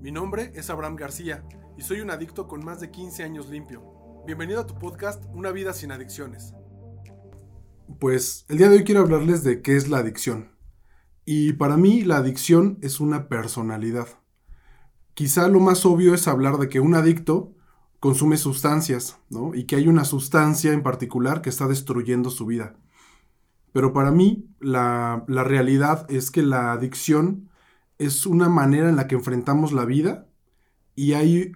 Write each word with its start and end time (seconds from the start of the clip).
Mi 0.00 0.10
nombre 0.10 0.50
es 0.54 0.70
Abraham 0.70 0.96
García 0.96 1.44
y 1.76 1.82
soy 1.82 2.00
un 2.00 2.10
adicto 2.10 2.48
con 2.48 2.64
más 2.64 2.80
de 2.80 2.90
15 2.90 3.22
años 3.22 3.50
limpio. 3.50 3.82
Bienvenido 4.26 4.58
a 4.58 4.66
tu 4.66 4.74
podcast 4.78 5.22
Una 5.34 5.52
vida 5.52 5.74
sin 5.74 5.92
adicciones. 5.92 6.54
Pues 7.98 8.46
el 8.48 8.56
día 8.56 8.70
de 8.70 8.78
hoy 8.78 8.84
quiero 8.84 9.02
hablarles 9.02 9.44
de 9.44 9.60
qué 9.60 9.76
es 9.76 9.90
la 9.90 9.98
adicción. 9.98 10.52
Y 11.26 11.52
para 11.52 11.76
mí 11.76 12.00
la 12.00 12.16
adicción 12.16 12.78
es 12.80 12.98
una 12.98 13.28
personalidad. 13.28 14.08
Quizá 15.12 15.48
lo 15.48 15.60
más 15.60 15.84
obvio 15.84 16.14
es 16.14 16.26
hablar 16.28 16.56
de 16.56 16.70
que 16.70 16.80
un 16.80 16.94
adicto 16.94 17.52
consume 17.98 18.38
sustancias, 18.38 19.18
¿no? 19.28 19.54
Y 19.54 19.64
que 19.64 19.76
hay 19.76 19.86
una 19.86 20.06
sustancia 20.06 20.72
en 20.72 20.82
particular 20.82 21.42
que 21.42 21.50
está 21.50 21.68
destruyendo 21.68 22.30
su 22.30 22.46
vida. 22.46 22.74
Pero 23.74 23.92
para 23.92 24.12
mí 24.12 24.48
la, 24.60 25.24
la 25.28 25.44
realidad 25.44 26.06
es 26.10 26.30
que 26.30 26.42
la 26.42 26.72
adicción 26.72 27.49
es 28.00 28.24
una 28.24 28.48
manera 28.48 28.88
en 28.88 28.96
la 28.96 29.06
que 29.06 29.14
enfrentamos 29.14 29.72
la 29.72 29.84
vida 29.84 30.26
y 30.96 31.12
hay 31.12 31.52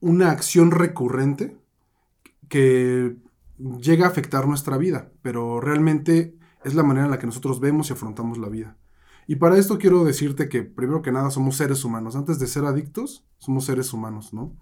una 0.00 0.30
acción 0.30 0.70
recurrente 0.70 1.56
que 2.50 3.16
llega 3.80 4.04
a 4.04 4.10
afectar 4.10 4.46
nuestra 4.46 4.76
vida, 4.76 5.10
pero 5.22 5.62
realmente 5.62 6.36
es 6.62 6.74
la 6.74 6.82
manera 6.82 7.06
en 7.06 7.10
la 7.10 7.18
que 7.18 7.24
nosotros 7.24 7.58
vemos 7.58 7.88
y 7.88 7.94
afrontamos 7.94 8.36
la 8.36 8.50
vida. 8.50 8.76
Y 9.26 9.36
para 9.36 9.56
esto 9.56 9.78
quiero 9.78 10.04
decirte 10.04 10.50
que 10.50 10.62
primero 10.62 11.00
que 11.00 11.10
nada 11.10 11.30
somos 11.30 11.56
seres 11.56 11.82
humanos. 11.84 12.16
Antes 12.16 12.38
de 12.38 12.48
ser 12.48 12.66
adictos, 12.66 13.24
somos 13.38 13.64
seres 13.64 13.94
humanos, 13.94 14.34
¿no? 14.34 14.54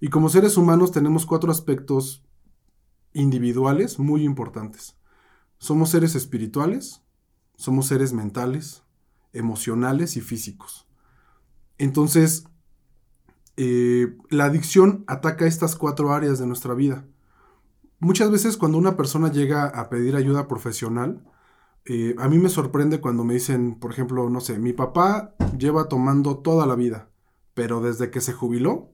Y 0.00 0.08
como 0.08 0.30
seres 0.30 0.56
humanos 0.56 0.90
tenemos 0.90 1.26
cuatro 1.26 1.52
aspectos 1.52 2.24
individuales 3.12 3.98
muy 3.98 4.24
importantes. 4.24 4.96
Somos 5.58 5.90
seres 5.90 6.14
espirituales, 6.14 7.02
somos 7.56 7.86
seres 7.86 8.14
mentales, 8.14 8.84
emocionales 9.32 10.16
y 10.16 10.20
físicos. 10.20 10.86
Entonces, 11.78 12.44
eh, 13.56 14.16
la 14.30 14.44
adicción 14.46 15.04
ataca 15.06 15.46
estas 15.46 15.76
cuatro 15.76 16.12
áreas 16.12 16.38
de 16.38 16.46
nuestra 16.46 16.74
vida. 16.74 17.06
Muchas 17.98 18.30
veces 18.30 18.56
cuando 18.56 18.78
una 18.78 18.96
persona 18.96 19.30
llega 19.30 19.66
a 19.66 19.88
pedir 19.88 20.16
ayuda 20.16 20.48
profesional, 20.48 21.22
eh, 21.84 22.14
a 22.18 22.28
mí 22.28 22.38
me 22.38 22.48
sorprende 22.48 23.00
cuando 23.00 23.24
me 23.24 23.34
dicen, 23.34 23.78
por 23.78 23.92
ejemplo, 23.92 24.28
no 24.30 24.40
sé, 24.40 24.58
mi 24.58 24.72
papá 24.72 25.34
lleva 25.58 25.88
tomando 25.88 26.38
toda 26.38 26.66
la 26.66 26.76
vida, 26.76 27.10
pero 27.54 27.80
desde 27.80 28.10
que 28.10 28.20
se 28.20 28.32
jubiló, 28.32 28.92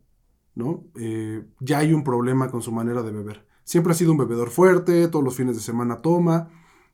¿no? 0.54 0.84
Eh, 0.96 1.46
ya 1.60 1.78
hay 1.78 1.92
un 1.92 2.04
problema 2.04 2.50
con 2.50 2.62
su 2.62 2.72
manera 2.72 3.02
de 3.02 3.12
beber. 3.12 3.46
Siempre 3.64 3.92
ha 3.92 3.96
sido 3.96 4.12
un 4.12 4.18
bebedor 4.18 4.50
fuerte, 4.50 5.08
todos 5.08 5.24
los 5.24 5.36
fines 5.36 5.54
de 5.56 5.62
semana 5.62 6.02
toma, 6.02 6.48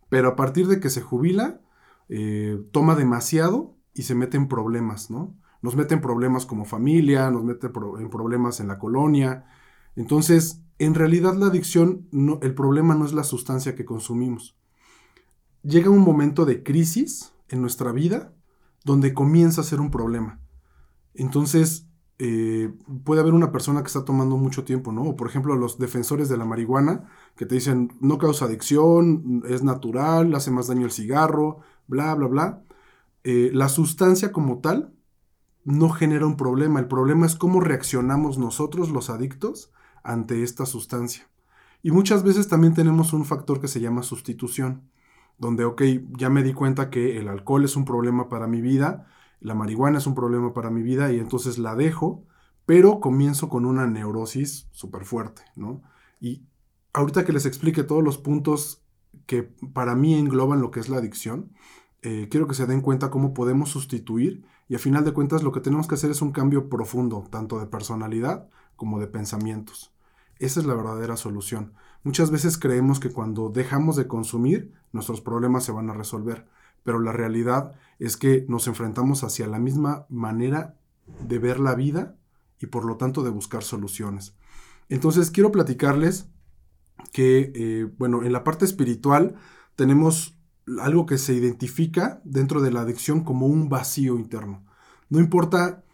pero 0.08 0.28
a 0.28 0.36
partir 0.36 0.66
de 0.66 0.80
que 0.80 0.90
se 0.90 1.00
jubila, 1.00 1.60
eh, 2.08 2.62
toma 2.72 2.94
demasiado 2.94 3.76
y 3.94 4.02
se 4.02 4.14
mete 4.14 4.36
en 4.36 4.48
problemas, 4.48 5.10
¿no? 5.10 5.36
Nos 5.62 5.76
mete 5.76 5.94
en 5.94 6.00
problemas 6.00 6.44
como 6.44 6.64
familia, 6.64 7.30
nos 7.30 7.44
mete 7.44 7.68
en 7.68 8.10
problemas 8.10 8.60
en 8.60 8.68
la 8.68 8.78
colonia. 8.78 9.46
Entonces, 9.96 10.60
en 10.78 10.94
realidad 10.94 11.34
la 11.36 11.46
adicción, 11.46 12.08
el 12.42 12.54
problema 12.54 12.94
no 12.94 13.06
es 13.06 13.14
la 13.14 13.24
sustancia 13.24 13.74
que 13.74 13.84
consumimos. 13.84 14.58
Llega 15.62 15.88
un 15.88 16.02
momento 16.02 16.44
de 16.44 16.62
crisis 16.62 17.32
en 17.48 17.62
nuestra 17.62 17.92
vida 17.92 18.34
donde 18.84 19.14
comienza 19.14 19.62
a 19.62 19.64
ser 19.64 19.80
un 19.80 19.90
problema. 19.90 20.40
Entonces, 21.14 21.88
eh, 22.18 22.72
puede 23.04 23.20
haber 23.20 23.34
una 23.34 23.50
persona 23.50 23.82
que 23.82 23.88
está 23.88 24.04
tomando 24.04 24.36
mucho 24.36 24.64
tiempo, 24.64 24.92
¿no? 24.92 25.02
O 25.02 25.16
por 25.16 25.28
ejemplo, 25.28 25.56
los 25.56 25.78
defensores 25.78 26.28
de 26.28 26.36
la 26.36 26.44
marihuana 26.44 27.08
que 27.36 27.46
te 27.46 27.56
dicen 27.56 27.92
no 28.00 28.18
causa 28.18 28.44
adicción, 28.44 29.42
es 29.48 29.62
natural, 29.62 30.34
hace 30.34 30.50
más 30.50 30.68
daño 30.68 30.84
el 30.84 30.92
cigarro, 30.92 31.60
bla, 31.86 32.14
bla, 32.14 32.26
bla. 32.28 32.62
Eh, 33.24 33.50
la 33.52 33.68
sustancia 33.68 34.32
como 34.32 34.58
tal 34.58 34.92
no 35.64 35.88
genera 35.90 36.26
un 36.26 36.36
problema. 36.36 36.80
El 36.80 36.88
problema 36.88 37.26
es 37.26 37.36
cómo 37.36 37.60
reaccionamos 37.60 38.38
nosotros, 38.38 38.90
los 38.90 39.10
adictos, 39.10 39.72
ante 40.02 40.42
esta 40.42 40.66
sustancia. 40.66 41.28
Y 41.82 41.90
muchas 41.90 42.22
veces 42.22 42.48
también 42.48 42.74
tenemos 42.74 43.12
un 43.12 43.24
factor 43.24 43.60
que 43.60 43.68
se 43.68 43.80
llama 43.80 44.02
sustitución, 44.02 44.90
donde, 45.38 45.64
ok, 45.64 45.82
ya 46.16 46.30
me 46.30 46.42
di 46.42 46.54
cuenta 46.54 46.90
que 46.90 47.18
el 47.18 47.28
alcohol 47.28 47.64
es 47.64 47.76
un 47.76 47.84
problema 47.84 48.28
para 48.28 48.46
mi 48.46 48.60
vida, 48.60 49.06
la 49.40 49.54
marihuana 49.54 49.98
es 49.98 50.06
un 50.06 50.14
problema 50.14 50.54
para 50.54 50.70
mi 50.70 50.82
vida 50.82 51.12
y 51.12 51.18
entonces 51.18 51.58
la 51.58 51.74
dejo, 51.74 52.24
pero 52.66 53.00
comienzo 53.00 53.48
con 53.48 53.66
una 53.66 53.86
neurosis 53.86 54.68
súper 54.70 55.04
fuerte, 55.04 55.42
¿no? 55.56 55.82
Y 56.20 56.46
ahorita 56.94 57.24
que 57.24 57.32
les 57.32 57.44
explique 57.44 57.82
todos 57.82 58.02
los 58.02 58.16
puntos 58.16 58.82
que 59.26 59.42
para 59.42 59.94
mí 59.94 60.14
engloban 60.14 60.62
lo 60.62 60.70
que 60.70 60.80
es 60.80 60.88
la 60.88 60.98
adicción, 60.98 61.52
eh, 62.04 62.28
quiero 62.30 62.46
que 62.46 62.54
se 62.54 62.66
den 62.66 62.82
cuenta 62.82 63.10
cómo 63.10 63.32
podemos 63.32 63.70
sustituir 63.70 64.44
y 64.68 64.74
a 64.74 64.78
final 64.78 65.06
de 65.06 65.14
cuentas 65.14 65.42
lo 65.42 65.52
que 65.52 65.60
tenemos 65.60 65.88
que 65.88 65.94
hacer 65.94 66.10
es 66.10 66.20
un 66.20 66.32
cambio 66.32 66.68
profundo, 66.68 67.24
tanto 67.30 67.58
de 67.58 67.66
personalidad 67.66 68.46
como 68.76 69.00
de 69.00 69.06
pensamientos. 69.06 69.94
Esa 70.38 70.60
es 70.60 70.66
la 70.66 70.74
verdadera 70.74 71.16
solución. 71.16 71.72
Muchas 72.02 72.30
veces 72.30 72.58
creemos 72.58 73.00
que 73.00 73.10
cuando 73.10 73.48
dejamos 73.48 73.96
de 73.96 74.06
consumir, 74.06 74.74
nuestros 74.92 75.22
problemas 75.22 75.64
se 75.64 75.72
van 75.72 75.88
a 75.88 75.94
resolver, 75.94 76.46
pero 76.82 76.98
la 76.98 77.12
realidad 77.12 77.72
es 77.98 78.18
que 78.18 78.44
nos 78.50 78.66
enfrentamos 78.66 79.24
hacia 79.24 79.46
la 79.46 79.58
misma 79.58 80.04
manera 80.10 80.76
de 81.26 81.38
ver 81.38 81.58
la 81.58 81.74
vida 81.74 82.18
y 82.60 82.66
por 82.66 82.84
lo 82.84 82.98
tanto 82.98 83.22
de 83.22 83.30
buscar 83.30 83.62
soluciones. 83.62 84.36
Entonces 84.90 85.30
quiero 85.30 85.50
platicarles 85.50 86.28
que, 87.12 87.50
eh, 87.54 87.90
bueno, 87.96 88.24
en 88.24 88.32
la 88.32 88.44
parte 88.44 88.66
espiritual 88.66 89.36
tenemos 89.74 90.38
algo 90.80 91.06
que 91.06 91.18
se 91.18 91.34
identifica 91.34 92.20
dentro 92.24 92.60
de 92.60 92.70
la 92.70 92.80
adicción 92.80 93.24
como 93.24 93.46
un 93.46 93.68
vacío 93.68 94.16
interno. 94.16 94.64
No 95.10 95.20
importa 95.20 95.84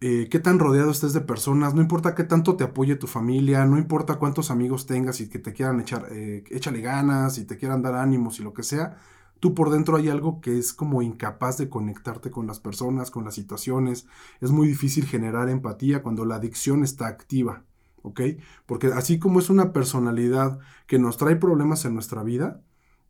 eh, 0.00 0.28
qué 0.30 0.38
tan 0.38 0.58
rodeado 0.58 0.90
estés 0.90 1.12
de 1.12 1.20
personas, 1.20 1.74
no 1.74 1.80
importa 1.80 2.14
qué 2.14 2.24
tanto 2.24 2.56
te 2.56 2.64
apoye 2.64 2.96
tu 2.96 3.06
familia, 3.06 3.64
no 3.66 3.78
importa 3.78 4.16
cuántos 4.16 4.50
amigos 4.50 4.86
tengas 4.86 5.20
y 5.20 5.28
que 5.28 5.38
te 5.38 5.52
quieran 5.52 5.80
echar, 5.80 6.08
eh, 6.10 6.44
échale 6.50 6.80
ganas 6.80 7.38
y 7.38 7.44
te 7.44 7.56
quieran 7.56 7.82
dar 7.82 7.94
ánimos 7.94 8.40
y 8.40 8.42
lo 8.42 8.52
que 8.52 8.62
sea, 8.64 8.96
tú 9.40 9.54
por 9.54 9.70
dentro 9.70 9.96
hay 9.96 10.08
algo 10.08 10.40
que 10.40 10.58
es 10.58 10.72
como 10.72 11.02
incapaz 11.02 11.56
de 11.58 11.68
conectarte 11.68 12.30
con 12.30 12.46
las 12.46 12.60
personas, 12.60 13.10
con 13.10 13.24
las 13.24 13.34
situaciones. 13.34 14.06
Es 14.40 14.50
muy 14.50 14.68
difícil 14.68 15.06
generar 15.06 15.48
empatía 15.48 16.02
cuando 16.02 16.24
la 16.24 16.36
adicción 16.36 16.84
está 16.84 17.06
activa. 17.06 17.64
¿ok? 18.02 18.20
Porque 18.66 18.88
así 18.88 19.18
como 19.18 19.38
es 19.38 19.50
una 19.50 19.72
personalidad 19.72 20.58
que 20.86 20.98
nos 20.98 21.16
trae 21.16 21.36
problemas 21.36 21.84
en 21.84 21.94
nuestra 21.94 22.22
vida, 22.22 22.60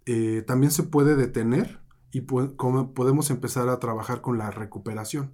eh, 0.07 0.43
también 0.47 0.73
se 0.73 0.83
puede 0.83 1.17
detener 1.17 1.81
y 2.11 2.23
podemos 2.23 3.31
empezar 3.31 3.69
a 3.69 3.79
trabajar 3.79 4.21
con 4.21 4.37
la 4.39 4.51
recuperación. 4.51 5.33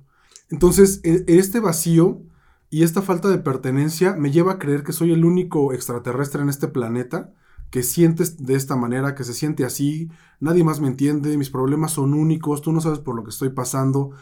Entonces, 0.51 1.01
e, 1.03 1.25
este 1.27 1.61
vacío 1.61 2.23
y 2.71 2.83
esta 2.83 3.03
falta 3.03 3.29
de 3.29 3.39
pertenencia 3.39 4.15
me 4.15 4.31
lleva 4.31 4.53
a 4.53 4.59
creer 4.59 4.85
que 4.85 4.93
soy 4.93 5.13
el 5.13 5.25
único 5.25 5.73
extraterrestre 5.73 6.43
en 6.43 6.49
este 6.49 6.69
planeta 6.69 7.33
que 7.71 7.83
sientes 7.83 8.45
de 8.45 8.55
esta 8.55 8.77
manera, 8.77 9.15
que 9.15 9.25
se 9.25 9.35
siente 9.35 9.65
así, 9.65 10.11
nadie 10.41 10.65
más 10.65 10.81
me 10.81 10.89
entiende, 10.89 11.37
mis 11.37 11.51
problemas 11.51 11.93
son 11.93 12.15
únicos, 12.15 12.63
tú 12.63 12.73
no 12.73 12.81
sabes 12.81 12.99
por 12.99 13.15
lo 13.15 13.25
que 13.25 13.31
estoy 13.31 13.51
pasando, 13.51 14.13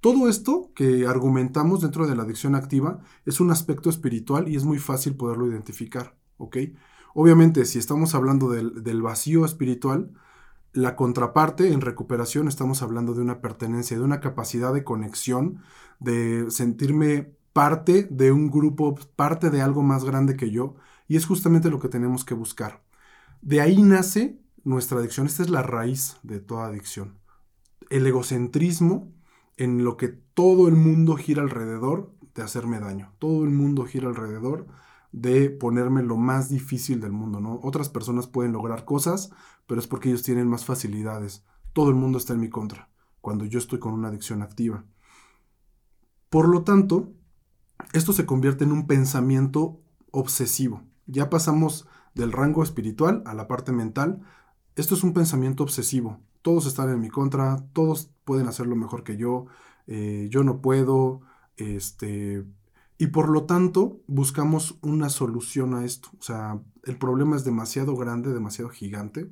todo 0.00 0.28
esto 0.28 0.72
que 0.74 1.06
argumentamos 1.06 1.80
dentro 1.80 2.06
de 2.06 2.16
la 2.16 2.24
adicción 2.24 2.54
activa 2.54 3.00
es 3.24 3.40
un 3.40 3.50
aspecto 3.50 3.88
espiritual 3.88 4.48
y 4.48 4.56
es 4.56 4.64
muy 4.64 4.78
fácil 4.78 5.16
poderlo 5.16 5.46
identificar, 5.46 6.16
¿ok? 6.38 6.56
Obviamente, 7.14 7.64
si 7.64 7.78
estamos 7.78 8.14
hablando 8.14 8.50
del, 8.50 9.02
vacío 9.02 9.44
espiritual, 9.44 10.12
la 10.72 10.96
contraparte 10.96 11.72
en 11.72 11.82
recuperación 11.82 12.48
estamos 12.48 12.82
hablando 12.82 13.12
de 13.14 13.20
una 13.20 13.40
pertenencia, 13.40 13.98
de 13.98 14.04
una 14.04 14.20
capacidad 14.20 14.72
de 14.72 14.84
conexión, 14.84 15.62
de 16.00 16.50
sentirme 16.50 17.34
parte 17.52 18.08
de 18.10 18.32
un 18.32 18.50
grupo, 18.50 18.94
parte 19.16 19.50
de 19.50 19.60
algo 19.60 19.82
más 19.82 20.04
grande 20.04 20.36
que 20.36 20.50
yo, 20.50 20.76
y 21.08 21.16
es 21.16 21.26
justamente 21.26 21.70
lo 21.70 21.78
que 21.78 21.88
tenemos 21.88 22.24
que 22.24 22.34
buscar. 22.34 22.82
De 23.42 23.60
ahí 23.60 23.82
nace 23.82 24.38
nuestra 24.64 24.98
adicción, 24.98 25.26
esta 25.26 25.42
es 25.42 25.50
la 25.50 25.62
raíz 25.62 26.16
de 26.22 26.40
toda 26.40 26.66
adicción. 26.66 27.18
El 27.90 28.06
egocentrismo 28.06 29.12
en 29.58 29.84
lo 29.84 29.98
que 29.98 30.08
todo 30.08 30.68
el 30.68 30.76
mundo 30.76 31.16
gira 31.16 31.42
alrededor 31.42 32.14
de 32.34 32.42
hacerme 32.42 32.80
daño. 32.80 33.12
Todo 33.18 33.44
el 33.44 33.50
mundo 33.50 33.84
gira 33.84 34.08
alrededor 34.08 34.66
de 35.12 35.50
ponerme 35.50 36.02
lo 36.02 36.16
más 36.16 36.48
difícil 36.48 37.00
del 37.00 37.12
mundo, 37.12 37.40
¿no? 37.40 37.60
Otras 37.62 37.88
personas 37.88 38.26
pueden 38.26 38.52
lograr 38.52 38.84
cosas, 38.84 39.30
pero 39.66 39.80
es 39.80 39.86
porque 39.86 40.08
ellos 40.08 40.22
tienen 40.22 40.48
más 40.48 40.64
facilidades. 40.64 41.44
Todo 41.72 41.90
el 41.90 41.94
mundo 41.94 42.18
está 42.18 42.32
en 42.32 42.40
mi 42.40 42.48
contra, 42.48 42.90
cuando 43.20 43.44
yo 43.44 43.58
estoy 43.58 43.78
con 43.78 43.92
una 43.92 44.08
adicción 44.08 44.42
activa. 44.42 44.84
Por 46.30 46.48
lo 46.48 46.62
tanto, 46.62 47.12
esto 47.92 48.12
se 48.12 48.26
convierte 48.26 48.64
en 48.64 48.72
un 48.72 48.86
pensamiento 48.86 49.80
obsesivo. 50.10 50.82
Ya 51.06 51.30
pasamos 51.30 51.86
del 52.14 52.32
rango 52.32 52.62
espiritual 52.62 53.22
a 53.26 53.34
la 53.34 53.48
parte 53.48 53.72
mental. 53.72 54.22
Esto 54.76 54.94
es 54.94 55.04
un 55.04 55.12
pensamiento 55.12 55.62
obsesivo 55.62 56.20
todos 56.42 56.66
están 56.66 56.90
en 56.90 57.00
mi 57.00 57.08
contra, 57.08 57.64
todos 57.72 58.10
pueden 58.24 58.48
hacerlo 58.48 58.76
mejor 58.76 59.04
que 59.04 59.16
yo, 59.16 59.46
eh, 59.86 60.28
yo 60.30 60.44
no 60.44 60.60
puedo, 60.60 61.22
este, 61.56 62.44
y 63.02 63.08
por 63.08 63.28
lo 63.28 63.46
tanto 63.46 64.00
buscamos 64.06 64.78
una 64.80 65.08
solución 65.08 65.74
a 65.74 65.84
esto. 65.84 66.10
O 66.20 66.22
sea, 66.22 66.62
el 66.84 66.96
problema 66.98 67.34
es 67.34 67.42
demasiado 67.42 67.96
grande, 67.96 68.32
demasiado 68.32 68.70
gigante, 68.70 69.28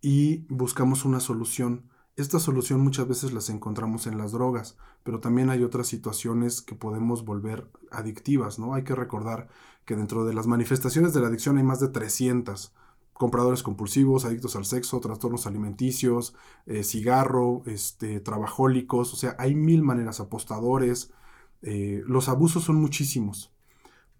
y 0.00 0.44
buscamos 0.48 1.04
una 1.04 1.20
solución. 1.20 1.88
Esta 2.16 2.40
solución 2.40 2.80
muchas 2.80 3.06
veces 3.06 3.32
las 3.32 3.48
encontramos 3.48 4.08
en 4.08 4.18
las 4.18 4.32
drogas, 4.32 4.76
pero 5.04 5.20
también 5.20 5.50
hay 5.50 5.62
otras 5.62 5.86
situaciones 5.86 6.62
que 6.62 6.74
podemos 6.74 7.24
volver 7.24 7.70
adictivas, 7.92 8.58
¿no? 8.58 8.74
Hay 8.74 8.82
que 8.82 8.96
recordar 8.96 9.46
que 9.84 9.94
dentro 9.94 10.24
de 10.24 10.34
las 10.34 10.48
manifestaciones 10.48 11.14
de 11.14 11.20
la 11.20 11.28
adicción 11.28 11.58
hay 11.58 11.62
más 11.62 11.78
de 11.78 11.90
300. 11.90 12.74
Compradores 13.12 13.62
compulsivos, 13.62 14.24
adictos 14.24 14.56
al 14.56 14.64
sexo, 14.64 14.98
trastornos 14.98 15.46
alimenticios, 15.46 16.34
eh, 16.66 16.82
cigarro, 16.82 17.62
este, 17.66 18.18
trabajólicos, 18.18 19.12
o 19.12 19.16
sea, 19.16 19.36
hay 19.38 19.54
mil 19.54 19.84
maneras, 19.84 20.18
apostadores. 20.18 21.12
Eh, 21.62 22.02
los 22.06 22.28
abusos 22.28 22.64
son 22.64 22.76
muchísimos 22.76 23.52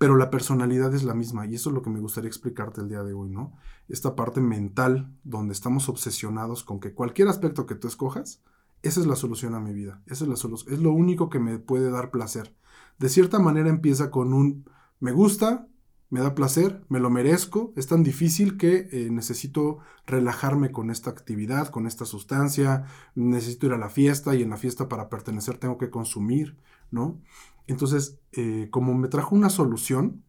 pero 0.02 0.16
la 0.16 0.30
personalidad 0.30 0.92
es 0.96 1.04
la 1.04 1.14
misma 1.14 1.46
y 1.46 1.54
eso 1.54 1.70
es 1.70 1.74
lo 1.74 1.82
que 1.82 1.90
me 1.90 2.00
gustaría 2.00 2.26
explicarte 2.26 2.80
el 2.80 2.88
día 2.88 3.04
de 3.04 3.12
hoy, 3.12 3.30
¿no? 3.30 3.52
Esta 3.88 4.16
parte 4.16 4.40
mental 4.40 5.14
donde 5.22 5.52
estamos 5.52 5.88
obsesionados 5.88 6.64
con 6.64 6.80
que 6.80 6.92
cualquier 6.92 7.28
aspecto 7.28 7.66
que 7.66 7.76
tú 7.76 7.86
escojas, 7.86 8.42
esa 8.82 8.98
es 8.98 9.06
la 9.06 9.14
solución 9.14 9.54
a 9.54 9.60
mi 9.60 9.72
vida, 9.72 10.02
esa 10.06 10.24
es 10.24 10.28
la 10.28 10.34
es 10.34 10.80
lo 10.80 10.92
único 10.92 11.30
que 11.30 11.38
me 11.38 11.60
puede 11.60 11.88
dar 11.92 12.10
placer. 12.10 12.52
De 12.98 13.08
cierta 13.08 13.38
manera 13.38 13.68
empieza 13.68 14.10
con 14.10 14.34
un 14.34 14.68
me 14.98 15.12
gusta, 15.12 15.68
me 16.10 16.18
da 16.18 16.34
placer, 16.34 16.82
me 16.88 16.98
lo 16.98 17.08
merezco, 17.08 17.72
es 17.76 17.86
tan 17.86 18.02
difícil 18.02 18.56
que 18.56 18.88
eh, 18.90 19.08
necesito 19.08 19.78
relajarme 20.04 20.72
con 20.72 20.90
esta 20.90 21.10
actividad, 21.10 21.68
con 21.68 21.86
esta 21.86 22.06
sustancia, 22.06 22.86
necesito 23.14 23.66
ir 23.66 23.72
a 23.72 23.78
la 23.78 23.88
fiesta 23.88 24.34
y 24.34 24.42
en 24.42 24.50
la 24.50 24.56
fiesta 24.56 24.88
para 24.88 25.08
pertenecer 25.08 25.58
tengo 25.58 25.78
que 25.78 25.90
consumir, 25.90 26.56
¿no? 26.92 27.20
Entonces, 27.66 28.20
eh, 28.32 28.68
como 28.70 28.94
me 28.94 29.08
trajo 29.08 29.34
una 29.34 29.50
solución, 29.50 30.22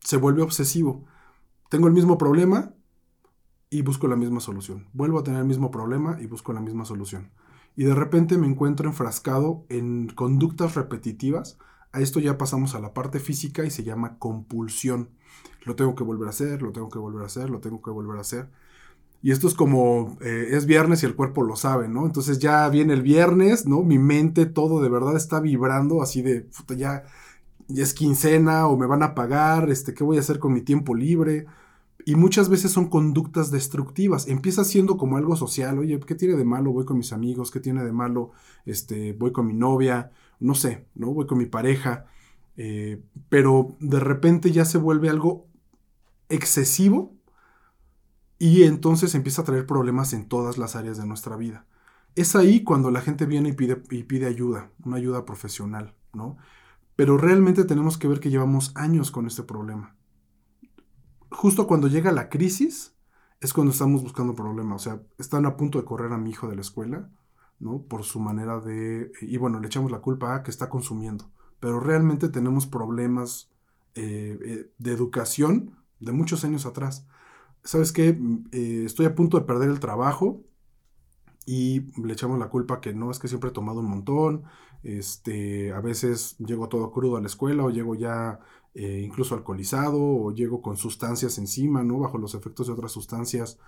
se 0.00 0.16
vuelve 0.16 0.42
obsesivo. 0.42 1.04
Tengo 1.68 1.88
el 1.88 1.92
mismo 1.92 2.16
problema 2.18 2.74
y 3.70 3.82
busco 3.82 4.06
la 4.06 4.16
misma 4.16 4.40
solución. 4.40 4.88
Vuelvo 4.92 5.18
a 5.18 5.24
tener 5.24 5.40
el 5.40 5.46
mismo 5.46 5.70
problema 5.70 6.18
y 6.20 6.26
busco 6.26 6.52
la 6.52 6.60
misma 6.60 6.84
solución. 6.84 7.32
Y 7.76 7.84
de 7.84 7.94
repente 7.94 8.38
me 8.38 8.46
encuentro 8.46 8.88
enfrascado 8.88 9.66
en 9.68 10.08
conductas 10.08 10.74
repetitivas. 10.74 11.58
A 11.92 12.00
esto 12.00 12.20
ya 12.20 12.38
pasamos 12.38 12.74
a 12.74 12.80
la 12.80 12.94
parte 12.94 13.18
física 13.18 13.64
y 13.64 13.70
se 13.70 13.82
llama 13.82 14.18
compulsión. 14.18 15.10
Lo 15.64 15.74
tengo 15.74 15.94
que 15.94 16.04
volver 16.04 16.28
a 16.28 16.30
hacer, 16.30 16.62
lo 16.62 16.72
tengo 16.72 16.88
que 16.88 16.98
volver 16.98 17.22
a 17.22 17.26
hacer, 17.26 17.50
lo 17.50 17.60
tengo 17.60 17.82
que 17.82 17.90
volver 17.90 18.18
a 18.18 18.20
hacer. 18.20 18.50
Y 19.24 19.30
esto 19.30 19.48
es 19.48 19.54
como, 19.54 20.18
eh, 20.20 20.48
es 20.50 20.66
viernes 20.66 21.02
y 21.02 21.06
el 21.06 21.16
cuerpo 21.16 21.42
lo 21.44 21.56
sabe, 21.56 21.88
¿no? 21.88 22.04
Entonces 22.04 22.38
ya 22.40 22.68
viene 22.68 22.92
el 22.92 23.00
viernes, 23.00 23.64
¿no? 23.64 23.82
Mi 23.82 23.98
mente, 23.98 24.44
todo 24.44 24.82
de 24.82 24.90
verdad 24.90 25.16
está 25.16 25.40
vibrando 25.40 26.02
así 26.02 26.20
de, 26.20 26.42
puta, 26.42 26.74
ya, 26.74 27.04
es 27.74 27.94
quincena 27.94 28.66
o 28.66 28.76
me 28.76 28.84
van 28.84 29.02
a 29.02 29.14
pagar, 29.14 29.70
este, 29.70 29.94
¿qué 29.94 30.04
voy 30.04 30.18
a 30.18 30.20
hacer 30.20 30.38
con 30.38 30.52
mi 30.52 30.60
tiempo 30.60 30.94
libre? 30.94 31.46
Y 32.04 32.16
muchas 32.16 32.50
veces 32.50 32.72
son 32.72 32.90
conductas 32.90 33.50
destructivas. 33.50 34.28
Empieza 34.28 34.62
siendo 34.62 34.98
como 34.98 35.16
algo 35.16 35.36
social. 35.36 35.78
Oye, 35.78 35.98
¿qué 36.00 36.14
tiene 36.14 36.36
de 36.36 36.44
malo? 36.44 36.72
Voy 36.72 36.84
con 36.84 36.98
mis 36.98 37.14
amigos. 37.14 37.50
¿Qué 37.50 37.60
tiene 37.60 37.82
de 37.82 37.92
malo? 37.92 38.32
Este, 38.66 39.14
voy 39.14 39.32
con 39.32 39.46
mi 39.46 39.54
novia. 39.54 40.10
No 40.38 40.54
sé, 40.54 40.84
¿no? 40.94 41.14
Voy 41.14 41.26
con 41.26 41.38
mi 41.38 41.46
pareja. 41.46 42.04
Eh, 42.58 43.00
pero 43.30 43.74
de 43.80 44.00
repente 44.00 44.52
ya 44.52 44.66
se 44.66 44.76
vuelve 44.76 45.08
algo 45.08 45.46
excesivo 46.28 47.14
y 48.44 48.64
entonces 48.64 49.14
empieza 49.14 49.40
a 49.40 49.46
traer 49.46 49.64
problemas 49.64 50.12
en 50.12 50.28
todas 50.28 50.58
las 50.58 50.76
áreas 50.76 50.98
de 50.98 51.06
nuestra 51.06 51.34
vida. 51.34 51.64
Es 52.14 52.36
ahí 52.36 52.62
cuando 52.62 52.90
la 52.90 53.00
gente 53.00 53.24
viene 53.24 53.48
y 53.48 53.52
pide, 53.54 53.82
y 53.90 54.02
pide 54.02 54.26
ayuda, 54.26 54.70
una 54.84 54.98
ayuda 54.98 55.24
profesional, 55.24 55.94
¿no? 56.12 56.36
Pero 56.94 57.16
realmente 57.16 57.64
tenemos 57.64 57.96
que 57.96 58.06
ver 58.06 58.20
que 58.20 58.28
llevamos 58.28 58.72
años 58.74 59.10
con 59.10 59.26
este 59.26 59.44
problema. 59.44 59.96
Justo 61.30 61.66
cuando 61.66 61.88
llega 61.88 62.12
la 62.12 62.28
crisis 62.28 62.94
es 63.40 63.54
cuando 63.54 63.72
estamos 63.72 64.02
buscando 64.02 64.34
problemas. 64.34 64.82
O 64.86 64.90
sea, 64.90 65.02
están 65.16 65.46
a 65.46 65.56
punto 65.56 65.78
de 65.78 65.86
correr 65.86 66.12
a 66.12 66.18
mi 66.18 66.28
hijo 66.28 66.46
de 66.46 66.56
la 66.56 66.60
escuela, 66.60 67.08
¿no? 67.58 67.84
Por 67.84 68.04
su 68.04 68.20
manera 68.20 68.60
de... 68.60 69.10
Y 69.22 69.38
bueno, 69.38 69.58
le 69.58 69.68
echamos 69.68 69.90
la 69.90 70.00
culpa 70.00 70.34
a 70.34 70.42
que 70.42 70.50
está 70.50 70.68
consumiendo. 70.68 71.30
Pero 71.60 71.80
realmente 71.80 72.28
tenemos 72.28 72.66
problemas 72.66 73.50
eh, 73.94 74.38
eh, 74.44 74.70
de 74.76 74.92
educación 74.92 75.78
de 75.98 76.12
muchos 76.12 76.44
años 76.44 76.66
atrás. 76.66 77.06
¿Sabes 77.64 77.92
qué? 77.92 78.18
Eh, 78.52 78.82
estoy 78.86 79.06
a 79.06 79.14
punto 79.14 79.38
de 79.38 79.46
perder 79.46 79.70
el 79.70 79.80
trabajo 79.80 80.42
y 81.46 81.92
le 82.02 82.12
echamos 82.12 82.38
la 82.38 82.48
culpa 82.48 82.80
que 82.80 82.94
no, 82.94 83.10
es 83.10 83.18
que 83.18 83.28
siempre 83.28 83.50
he 83.50 83.52
tomado 83.52 83.80
un 83.80 83.86
montón, 83.86 84.44
este, 84.82 85.72
a 85.72 85.80
veces 85.80 86.36
llego 86.38 86.68
todo 86.68 86.92
crudo 86.92 87.16
a 87.16 87.20
la 87.20 87.26
escuela 87.26 87.64
o 87.64 87.70
llego 87.70 87.94
ya 87.94 88.40
eh, 88.74 89.02
incluso 89.04 89.34
alcoholizado 89.34 90.00
o 90.00 90.32
llego 90.32 90.62
con 90.62 90.76
sustancias 90.76 91.38
encima, 91.38 91.82
¿no? 91.82 91.98
Bajo 92.00 92.18
los 92.18 92.34
efectos 92.34 92.66
de 92.66 92.74
otras 92.74 92.92
sustancias 92.92 93.58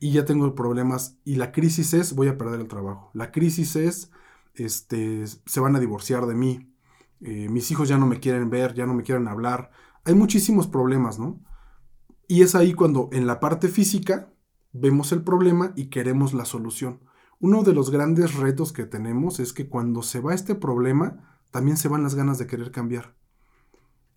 y 0.00 0.12
ya 0.12 0.24
tengo 0.24 0.54
problemas 0.54 1.18
y 1.24 1.36
la 1.36 1.52
crisis 1.52 1.94
es 1.94 2.14
voy 2.14 2.28
a 2.28 2.38
perder 2.38 2.60
el 2.60 2.68
trabajo. 2.68 3.10
La 3.14 3.32
crisis 3.32 3.76
es 3.76 4.10
este, 4.54 5.24
se 5.26 5.60
van 5.60 5.76
a 5.76 5.80
divorciar 5.80 6.26
de 6.26 6.34
mí, 6.34 6.72
eh, 7.20 7.48
mis 7.48 7.70
hijos 7.70 7.88
ya 7.88 7.98
no 7.98 8.06
me 8.06 8.20
quieren 8.20 8.50
ver, 8.50 8.74
ya 8.74 8.86
no 8.86 8.94
me 8.94 9.02
quieren 9.02 9.28
hablar. 9.28 9.70
Hay 10.04 10.14
muchísimos 10.14 10.66
problemas, 10.66 11.18
¿no? 11.18 11.40
Y 12.28 12.42
es 12.42 12.54
ahí 12.54 12.74
cuando 12.74 13.08
en 13.12 13.26
la 13.26 13.40
parte 13.40 13.68
física 13.68 14.32
vemos 14.72 15.12
el 15.12 15.22
problema 15.22 15.72
y 15.76 15.86
queremos 15.86 16.34
la 16.34 16.44
solución. 16.44 17.00
Uno 17.38 17.62
de 17.62 17.74
los 17.74 17.90
grandes 17.90 18.34
retos 18.34 18.72
que 18.72 18.86
tenemos 18.86 19.40
es 19.40 19.52
que 19.52 19.68
cuando 19.68 20.02
se 20.02 20.20
va 20.20 20.34
este 20.34 20.54
problema, 20.54 21.38
también 21.50 21.76
se 21.76 21.88
van 21.88 22.02
las 22.02 22.14
ganas 22.14 22.38
de 22.38 22.46
querer 22.46 22.70
cambiar. 22.70 23.14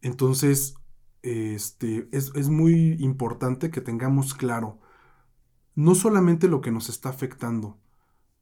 Entonces, 0.01 0.75
este, 1.21 2.07
es, 2.11 2.31
es 2.35 2.49
muy 2.49 2.93
importante 2.99 3.69
que 3.69 3.81
tengamos 3.81 4.33
claro 4.33 4.79
no 5.77 5.93
solamente 5.93 6.47
lo 6.47 6.59
que 6.59 6.71
nos 6.71 6.89
está 6.89 7.09
afectando, 7.09 7.77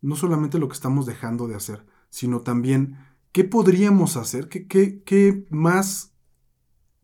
no 0.01 0.15
solamente 0.15 0.57
lo 0.57 0.69
que 0.69 0.73
estamos 0.73 1.05
dejando 1.05 1.49
de 1.49 1.55
hacer, 1.55 1.85
sino 2.09 2.41
también 2.41 2.97
qué 3.33 3.43
podríamos 3.43 4.15
hacer, 4.15 4.47
qué, 4.47 4.67
qué, 4.67 5.03
qué 5.03 5.45
más 5.49 6.13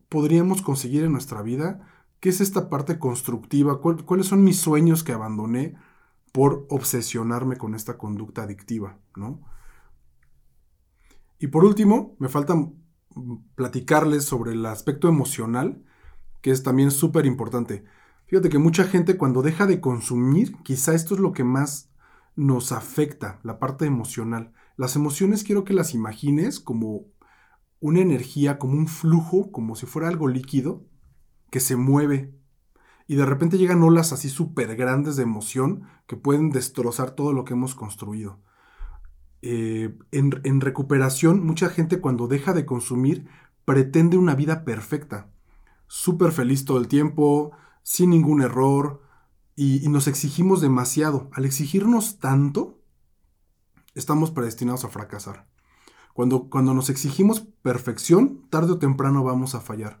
podríamos 0.08 0.62
conseguir 0.62 1.04
en 1.04 1.12
nuestra 1.12 1.42
vida 1.42 1.86
¿Qué 2.22 2.28
es 2.28 2.40
esta 2.40 2.70
parte 2.70 3.00
constructiva? 3.00 3.80
¿Cuáles 3.80 4.26
son 4.26 4.44
mis 4.44 4.56
sueños 4.60 5.02
que 5.02 5.10
abandoné 5.10 5.74
por 6.30 6.68
obsesionarme 6.70 7.56
con 7.56 7.74
esta 7.74 7.98
conducta 7.98 8.44
adictiva? 8.44 8.96
¿no? 9.16 9.40
Y 11.40 11.48
por 11.48 11.64
último, 11.64 12.14
me 12.20 12.28
falta 12.28 12.54
platicarles 13.56 14.24
sobre 14.24 14.52
el 14.52 14.64
aspecto 14.66 15.08
emocional, 15.08 15.82
que 16.42 16.52
es 16.52 16.62
también 16.62 16.92
súper 16.92 17.26
importante. 17.26 17.82
Fíjate 18.26 18.50
que 18.50 18.58
mucha 18.58 18.84
gente 18.84 19.16
cuando 19.16 19.42
deja 19.42 19.66
de 19.66 19.80
consumir, 19.80 20.52
quizá 20.62 20.94
esto 20.94 21.16
es 21.16 21.20
lo 21.20 21.32
que 21.32 21.42
más 21.42 21.90
nos 22.36 22.70
afecta, 22.70 23.40
la 23.42 23.58
parte 23.58 23.84
emocional. 23.84 24.52
Las 24.76 24.94
emociones 24.94 25.42
quiero 25.42 25.64
que 25.64 25.74
las 25.74 25.92
imagines 25.92 26.60
como 26.60 27.06
una 27.80 27.98
energía, 27.98 28.60
como 28.60 28.74
un 28.74 28.86
flujo, 28.86 29.50
como 29.50 29.74
si 29.74 29.86
fuera 29.86 30.06
algo 30.06 30.28
líquido, 30.28 30.86
que 31.52 31.60
se 31.60 31.76
mueve. 31.76 32.34
Y 33.06 33.14
de 33.14 33.26
repente 33.26 33.58
llegan 33.58 33.82
olas 33.82 34.12
así 34.12 34.30
súper 34.30 34.74
grandes 34.74 35.16
de 35.16 35.22
emoción 35.22 35.82
que 36.06 36.16
pueden 36.16 36.50
destrozar 36.50 37.10
todo 37.10 37.34
lo 37.34 37.44
que 37.44 37.52
hemos 37.52 37.74
construido. 37.74 38.40
Eh, 39.42 39.94
en, 40.12 40.60
recuperación, 40.60 41.44
mucha 41.44 41.68
gente 41.68 42.00
cuando 42.00 42.26
deja 42.26 42.54
de 42.54 42.64
consumir 42.64 43.28
pretende 43.66 44.16
una 44.16 44.34
vida 44.34 44.64
perfecta, 44.64 45.30
súper 45.88 46.32
feliz 46.32 46.64
todo 46.64 46.78
el 46.78 46.88
tiempo, 46.88 47.52
sin 47.82 48.10
ningún 48.10 48.40
error, 48.40 49.02
y, 49.54 49.86
nos 49.88 50.08
exigimos 50.08 50.62
demasiado. 50.62 51.28
Al 51.34 51.44
exigirnos 51.44 52.18
tanto, 52.18 52.80
estamos 53.94 54.30
predestinados 54.30 54.86
a 54.86 54.88
fracasar. 54.88 55.46
Cuando, 56.14 56.48
cuando 56.48 56.72
nos 56.72 56.88
exigimos 56.88 57.40
perfección, 57.40 58.48
tarde 58.48 58.72
o 58.72 58.78
temprano 58.78 59.22
vamos 59.22 59.54
a 59.54 59.60
fallar. 59.60 60.00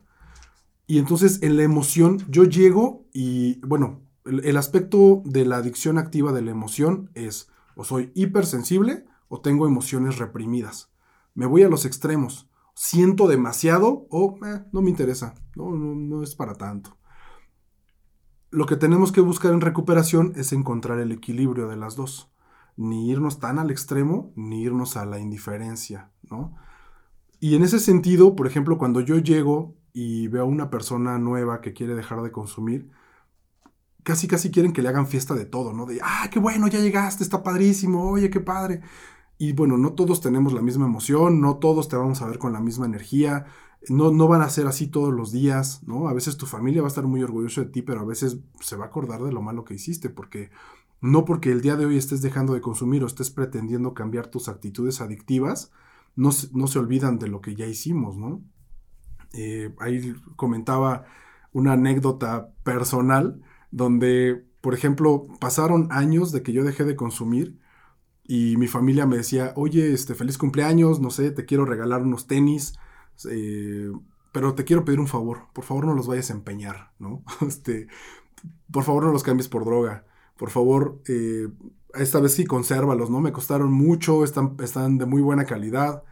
Y 0.86 0.98
entonces 0.98 1.42
en 1.42 1.56
la 1.56 1.62
emoción 1.62 2.18
yo 2.28 2.44
llego 2.44 3.06
y, 3.12 3.60
bueno, 3.66 4.00
el, 4.24 4.56
aspecto 4.56 5.22
de 5.24 5.44
la 5.44 5.56
adicción 5.56 5.98
activa 5.98 6.32
de 6.32 6.42
la 6.42 6.50
emoción 6.50 7.10
es 7.14 7.48
o 7.74 7.84
soy 7.84 8.12
hipersensible 8.14 9.06
o 9.28 9.40
tengo 9.40 9.66
emociones 9.66 10.18
reprimidas. 10.18 10.92
Me 11.34 11.46
voy 11.46 11.62
a 11.62 11.68
los 11.68 11.84
extremos. 11.84 12.48
Siento 12.74 13.26
demasiado 13.28 14.06
o 14.10 14.38
eh, 14.46 14.64
no 14.72 14.82
me 14.82 14.90
interesa. 14.90 15.34
No, 15.56 15.70
no, 15.70 15.94
no 15.94 16.22
es 16.22 16.34
para 16.34 16.54
tanto. 16.54 16.96
Lo 18.50 18.66
que 18.66 18.76
tenemos 18.76 19.12
que 19.12 19.22
buscar 19.22 19.52
en 19.52 19.62
recuperación 19.62 20.32
es 20.36 20.52
encontrar 20.52 20.98
el 20.98 21.12
equilibrio 21.12 21.68
de 21.68 21.76
las 21.76 21.96
dos. 21.96 22.30
Ni 22.76 23.10
irnos 23.10 23.38
tan 23.38 23.58
al 23.58 23.70
extremo, 23.70 24.32
ni 24.36 24.62
irnos 24.62 24.96
a 24.96 25.06
la 25.06 25.18
indiferencia, 25.18 26.10
¿no? 26.30 26.54
Y 27.40 27.56
en 27.56 27.62
ese 27.62 27.80
sentido, 27.80 28.36
por 28.36 28.46
ejemplo, 28.46 28.78
cuando 28.78 29.00
yo 29.00 29.18
llego 29.18 29.74
y 29.92 30.28
veo 30.28 30.42
a 30.42 30.46
una 30.46 30.70
persona 30.70 31.18
nueva 31.18 31.60
que 31.60 31.72
quiere 31.72 31.94
dejar 31.94 32.22
de 32.22 32.32
consumir, 32.32 32.90
casi 34.02 34.26
casi 34.28 34.50
quieren 34.50 34.72
que 34.72 34.82
le 34.82 34.88
hagan 34.88 35.06
fiesta 35.06 35.34
de 35.34 35.44
todo, 35.46 35.72
¿no? 35.72 35.86
De, 35.86 36.00
ah, 36.02 36.28
qué 36.30 36.38
bueno, 36.40 36.68
ya 36.68 36.80
llegaste, 36.80 37.22
está 37.22 37.42
padrísimo, 37.42 38.10
oye, 38.10 38.30
qué 38.30 38.40
padre. 38.40 38.80
Y 39.38 39.52
bueno, 39.54 39.78
no 39.78 39.94
todos 39.94 40.20
tenemos 40.20 40.52
la 40.52 40.62
misma 40.62 40.86
emoción, 40.86 41.40
no 41.40 41.58
todos 41.58 41.88
te 41.88 41.96
vamos 41.96 42.22
a 42.22 42.26
ver 42.26 42.38
con 42.38 42.52
la 42.52 42.60
misma 42.60 42.86
energía, 42.86 43.46
no, 43.88 44.12
no 44.12 44.28
van 44.28 44.42
a 44.42 44.50
ser 44.50 44.66
así 44.68 44.86
todos 44.88 45.12
los 45.12 45.32
días, 45.32 45.82
¿no? 45.86 46.08
A 46.08 46.14
veces 46.14 46.36
tu 46.36 46.46
familia 46.46 46.82
va 46.82 46.88
a 46.88 46.90
estar 46.90 47.04
muy 47.06 47.22
orgullosa 47.22 47.62
de 47.62 47.68
ti, 47.70 47.82
pero 47.82 48.00
a 48.00 48.04
veces 48.04 48.38
se 48.60 48.76
va 48.76 48.84
a 48.84 48.88
acordar 48.88 49.22
de 49.22 49.32
lo 49.32 49.42
malo 49.42 49.64
que 49.64 49.74
hiciste, 49.74 50.10
porque 50.10 50.50
No 51.00 51.24
porque 51.24 51.50
el 51.52 51.60
día 51.62 51.76
de 51.76 51.86
hoy 51.86 51.96
estés 51.98 52.22
dejando 52.22 52.54
de 52.54 52.60
consumir 52.60 53.02
o 53.04 53.06
estés 53.06 53.30
pretendiendo 53.30 53.94
cambiar 53.94 54.28
tus 54.28 54.48
actitudes 54.48 55.00
adictivas, 55.00 55.72
no, 56.16 56.30
no 56.52 56.66
se 56.68 56.78
olvidan 56.78 57.18
de 57.18 57.28
lo 57.28 57.40
que 57.40 57.56
ya 57.56 57.66
hicimos, 57.66 58.16
¿no? 58.16 58.42
Eh, 59.34 59.74
ahí 59.78 60.14
comentaba 60.36 61.04
una 61.52 61.72
anécdota 61.72 62.52
personal 62.64 63.40
donde, 63.70 64.44
por 64.60 64.74
ejemplo, 64.74 65.26
pasaron 65.40 65.88
años 65.90 66.32
de 66.32 66.42
que 66.42 66.52
yo 66.52 66.64
dejé 66.64 66.84
de 66.84 66.96
consumir 66.96 67.58
y 68.24 68.56
mi 68.56 68.68
familia 68.68 69.06
me 69.06 69.16
decía, 69.16 69.52
oye, 69.56 69.92
este, 69.92 70.14
feliz 70.14 70.38
cumpleaños, 70.38 71.00
no 71.00 71.10
sé, 71.10 71.30
te 71.30 71.44
quiero 71.44 71.64
regalar 71.64 72.02
unos 72.02 72.26
tenis, 72.26 72.74
eh, 73.30 73.90
pero 74.32 74.54
te 74.54 74.64
quiero 74.64 74.84
pedir 74.84 75.00
un 75.00 75.08
favor, 75.08 75.48
por 75.52 75.64
favor 75.64 75.86
no 75.86 75.94
los 75.94 76.06
vayas 76.06 76.30
a 76.30 76.34
empeñar, 76.34 76.92
¿no? 76.98 77.22
Este, 77.46 77.88
por 78.70 78.84
favor 78.84 79.04
no 79.04 79.12
los 79.12 79.22
cambies 79.22 79.48
por 79.48 79.64
droga, 79.64 80.06
por 80.36 80.50
favor, 80.50 81.00
eh, 81.08 81.48
esta 81.94 82.20
vez 82.20 82.34
sí 82.34 82.44
consérvalos, 82.44 83.10
¿no? 83.10 83.20
Me 83.20 83.32
costaron 83.32 83.72
mucho, 83.72 84.24
están, 84.24 84.56
están 84.60 84.98
de 84.98 85.06
muy 85.06 85.20
buena 85.22 85.44
calidad. 85.44 86.02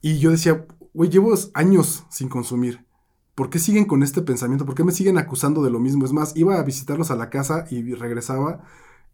Y 0.00 0.18
yo 0.18 0.30
decía, 0.30 0.66
güey, 0.94 1.10
llevo 1.10 1.34
años 1.54 2.04
sin 2.10 2.28
consumir. 2.28 2.84
¿Por 3.34 3.48
qué 3.50 3.58
siguen 3.58 3.86
con 3.86 4.02
este 4.02 4.22
pensamiento? 4.22 4.66
¿Por 4.66 4.74
qué 4.74 4.84
me 4.84 4.92
siguen 4.92 5.18
acusando 5.18 5.62
de 5.62 5.70
lo 5.70 5.80
mismo? 5.80 6.04
Es 6.04 6.12
más, 6.12 6.36
iba 6.36 6.58
a 6.58 6.62
visitarlos 6.62 7.10
a 7.10 7.16
la 7.16 7.30
casa 7.30 7.66
y 7.70 7.94
regresaba 7.94 8.62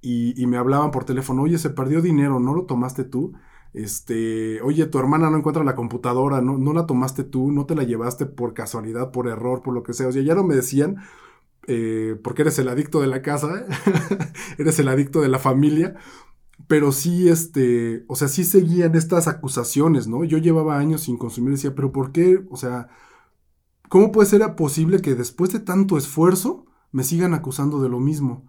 y, 0.01 0.47
me 0.47 0.57
hablaban 0.57 0.91
por 0.91 1.05
teléfono, 1.05 1.43
oye, 1.43 1.59
se 1.59 1.71
perdió 1.71 2.01
dinero, 2.01 2.39
¿no 2.41 2.55
lo 2.55 2.65
tomaste 2.65 3.05
tú? 3.05 3.33
Este, 3.75 4.61
oye, 4.63 4.87
tu 4.87 4.99
hermana 4.99 5.31
no 5.31 5.39
encuentra 5.39 5.65
la 5.65 5.75
computadora, 5.75 6.41
¿no, 6.41 6.73
la 6.73 6.87
tomaste 6.87 7.25
tú, 7.25 7.53
no 7.53 7.67
te 7.67 7.75
la 7.75 7.83
llevaste 7.83 8.27
por 8.27 8.55
casualidad, 8.55 9.11
por 9.11 9.29
error, 9.29 9.63
por 9.63 9.75
lo 9.75 9.83
que 9.83 9.93
sea. 9.93 10.09
O 10.09 10.13
sea, 10.13 10.23
ya 10.23 10.35
no 10.35 10.45
me 10.45 10.55
decían, 10.55 10.99
eh, 11.67 12.17
porque 12.23 12.43
eres 12.43 12.59
el 12.59 12.69
adicto 12.69 13.01
de 13.01 13.09
la 13.09 13.23
casa, 13.23 13.67
eres 14.59 14.79
el 14.79 14.89
adicto 14.89 15.21
de 15.21 15.29
la 15.29 15.39
familia, 15.39 15.97
pero 16.69 16.93
sí, 16.93 17.29
este, 17.31 18.05
o 18.09 18.17
sea, 18.17 18.29
sí 18.29 18.45
seguían 18.45 18.95
estas 18.95 19.27
acusaciones, 19.27 20.07
¿no? 20.07 20.25
Yo 20.25 20.39
llevaba 20.39 20.79
años 20.79 21.03
sin 21.03 21.17
consumir 21.19 21.51
y 21.51 21.57
decía, 21.57 21.75
pero 21.75 21.93
¿por 21.93 22.13
qué? 22.13 22.45
O 22.51 22.57
sea, 22.57 22.89
¿cómo 23.89 24.13
puede 24.13 24.29
ser 24.29 24.55
posible 24.57 25.01
que 25.01 25.15
después 25.15 25.53
de 25.53 25.61
tanto 25.61 25.99
esfuerzo 25.99 26.67
me 26.93 27.05
sigan 27.05 27.35
acusando 27.35 27.81
de 27.83 27.89
lo 27.89 28.01
mismo? 28.01 28.47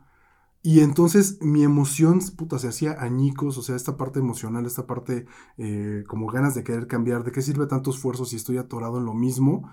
Y 0.62 0.82
entonces 0.82 1.42
mi 1.42 1.64
emoción, 1.64 2.20
puta, 2.38 2.60
se 2.60 2.68
hacía 2.68 3.02
añicos, 3.02 3.58
o 3.58 3.62
sea, 3.64 3.76
esta 3.78 3.98
parte 3.98 4.20
emocional, 4.20 4.66
esta 4.66 4.86
parte 4.86 5.26
eh, 5.58 6.04
como 6.08 6.28
ganas 6.28 6.56
de 6.56 6.64
querer 6.66 6.88
cambiar, 6.88 7.24
¿de 7.24 7.32
qué 7.32 7.42
sirve 7.42 7.68
tanto 7.68 7.92
esfuerzo 7.92 8.26
si 8.26 8.36
estoy 8.36 8.58
atorado 8.58 8.98
en 9.00 9.06
lo 9.06 9.14
mismo? 9.14 9.72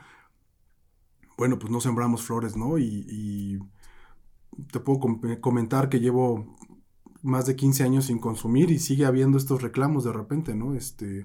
Bueno, 1.37 1.59
pues 1.59 1.71
no 1.73 1.81
sembramos 1.81 2.23
flores, 2.23 2.57
¿no? 2.57 2.79
Y, 2.79 3.59
te 4.73 4.81
puedo 4.81 5.01
comentar 5.41 5.91
que 5.91 6.01
llevo 6.01 6.57
más 7.27 7.47
de 7.47 7.57
15 7.57 7.83
años 7.83 8.07
sin 8.07 8.19
consumir 8.19 8.71
y 8.71 8.79
sigue 8.79 9.05
habiendo 9.05 9.37
estos 9.37 9.61
reclamos 9.61 10.05
de 10.05 10.13
repente, 10.13 10.55
¿no? 10.55 10.75
Este, 10.75 11.25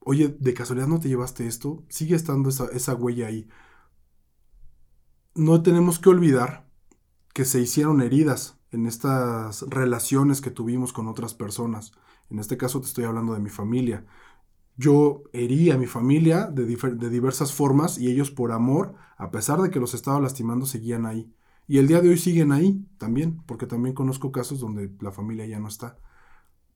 oye, 0.00 0.36
¿de 0.38 0.54
casualidad 0.54 0.86
no 0.86 1.00
te 1.00 1.08
llevaste 1.08 1.46
esto? 1.46 1.82
Sigue 1.88 2.14
estando 2.14 2.50
esa, 2.50 2.94
huella 2.94 3.26
ahí. 3.26 3.48
No 5.34 5.62
tenemos 5.62 5.98
que 5.98 6.10
olvidar 6.10 6.68
que 7.34 7.44
se 7.44 7.60
hicieron 7.60 8.02
heridas 8.02 8.58
en 8.70 8.86
estas 8.86 9.62
relaciones 9.62 10.40
que 10.40 10.50
tuvimos 10.50 10.92
con 10.92 11.08
otras 11.08 11.34
personas. 11.34 11.92
En 12.30 12.38
este 12.38 12.56
caso 12.56 12.80
te 12.80 12.86
estoy 12.86 13.04
hablando 13.04 13.34
de 13.34 13.40
mi 13.40 13.50
familia. 13.50 14.04
Yo 14.76 15.24
herí 15.32 15.70
a 15.70 15.78
mi 15.78 15.86
familia 15.86 16.46
de, 16.46 16.66
de, 16.66 17.10
diversas 17.10 17.52
formas 17.52 17.98
y 17.98 18.10
ellos 18.10 18.30
por 18.30 18.52
amor, 18.52 18.94
a 19.16 19.30
pesar 19.30 19.62
de 19.62 19.70
que 19.70 19.80
los 19.80 19.94
estaba 19.94 20.20
lastimando, 20.20 20.66
seguían 20.66 21.06
ahí. 21.06 21.32
Y 21.68 21.78
el 21.78 21.88
día 21.88 22.00
de 22.00 22.08
hoy 22.10 22.18
siguen 22.18 22.52
ahí 22.52 22.86
también, 22.98 23.42
porque 23.46 23.66
también 23.66 23.94
conozco 23.94 24.32
casos 24.32 24.60
donde 24.60 24.90
la 25.00 25.12
familia 25.12 25.46
ya 25.46 25.58
no 25.58 25.68
está. 25.68 25.98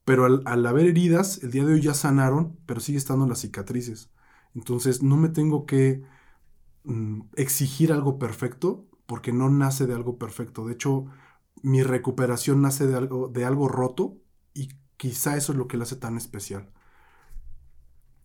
Pero 0.04 0.24
al, 0.24 0.66
haber 0.66 0.86
heridas, 0.86 1.42
el 1.42 1.52
día 1.52 1.64
de 1.64 1.74
hoy 1.74 1.82
ya 1.82 1.94
sanaron, 1.94 2.58
pero 2.66 2.80
sigue 2.80 2.98
estando 2.98 3.26
las 3.26 3.40
cicatrices. 3.40 4.10
Entonces 4.54 5.02
no 5.02 5.16
me 5.16 5.28
tengo 5.28 5.66
que 5.66 6.02
mm, 6.84 7.20
exigir 7.36 7.92
algo 7.92 8.18
perfecto, 8.18 8.86
porque 9.06 9.32
no 9.32 9.50
nace 9.50 9.86
de 9.86 9.94
algo 9.94 10.18
perfecto. 10.18 10.66
De 10.66 10.74
hecho, 10.74 11.06
mi 11.62 11.82
recuperación 11.82 12.62
nace 12.62 12.86
de 12.86 12.96
algo, 12.96 13.28
de 13.28 13.44
algo 13.44 13.68
roto 13.68 14.18
y 14.54 14.70
quizá 14.96 15.36
eso 15.36 15.52
es 15.52 15.58
lo 15.58 15.68
que 15.68 15.76
la 15.76 15.84
hace 15.84 15.96
tan 15.96 16.16
especial. 16.16 16.70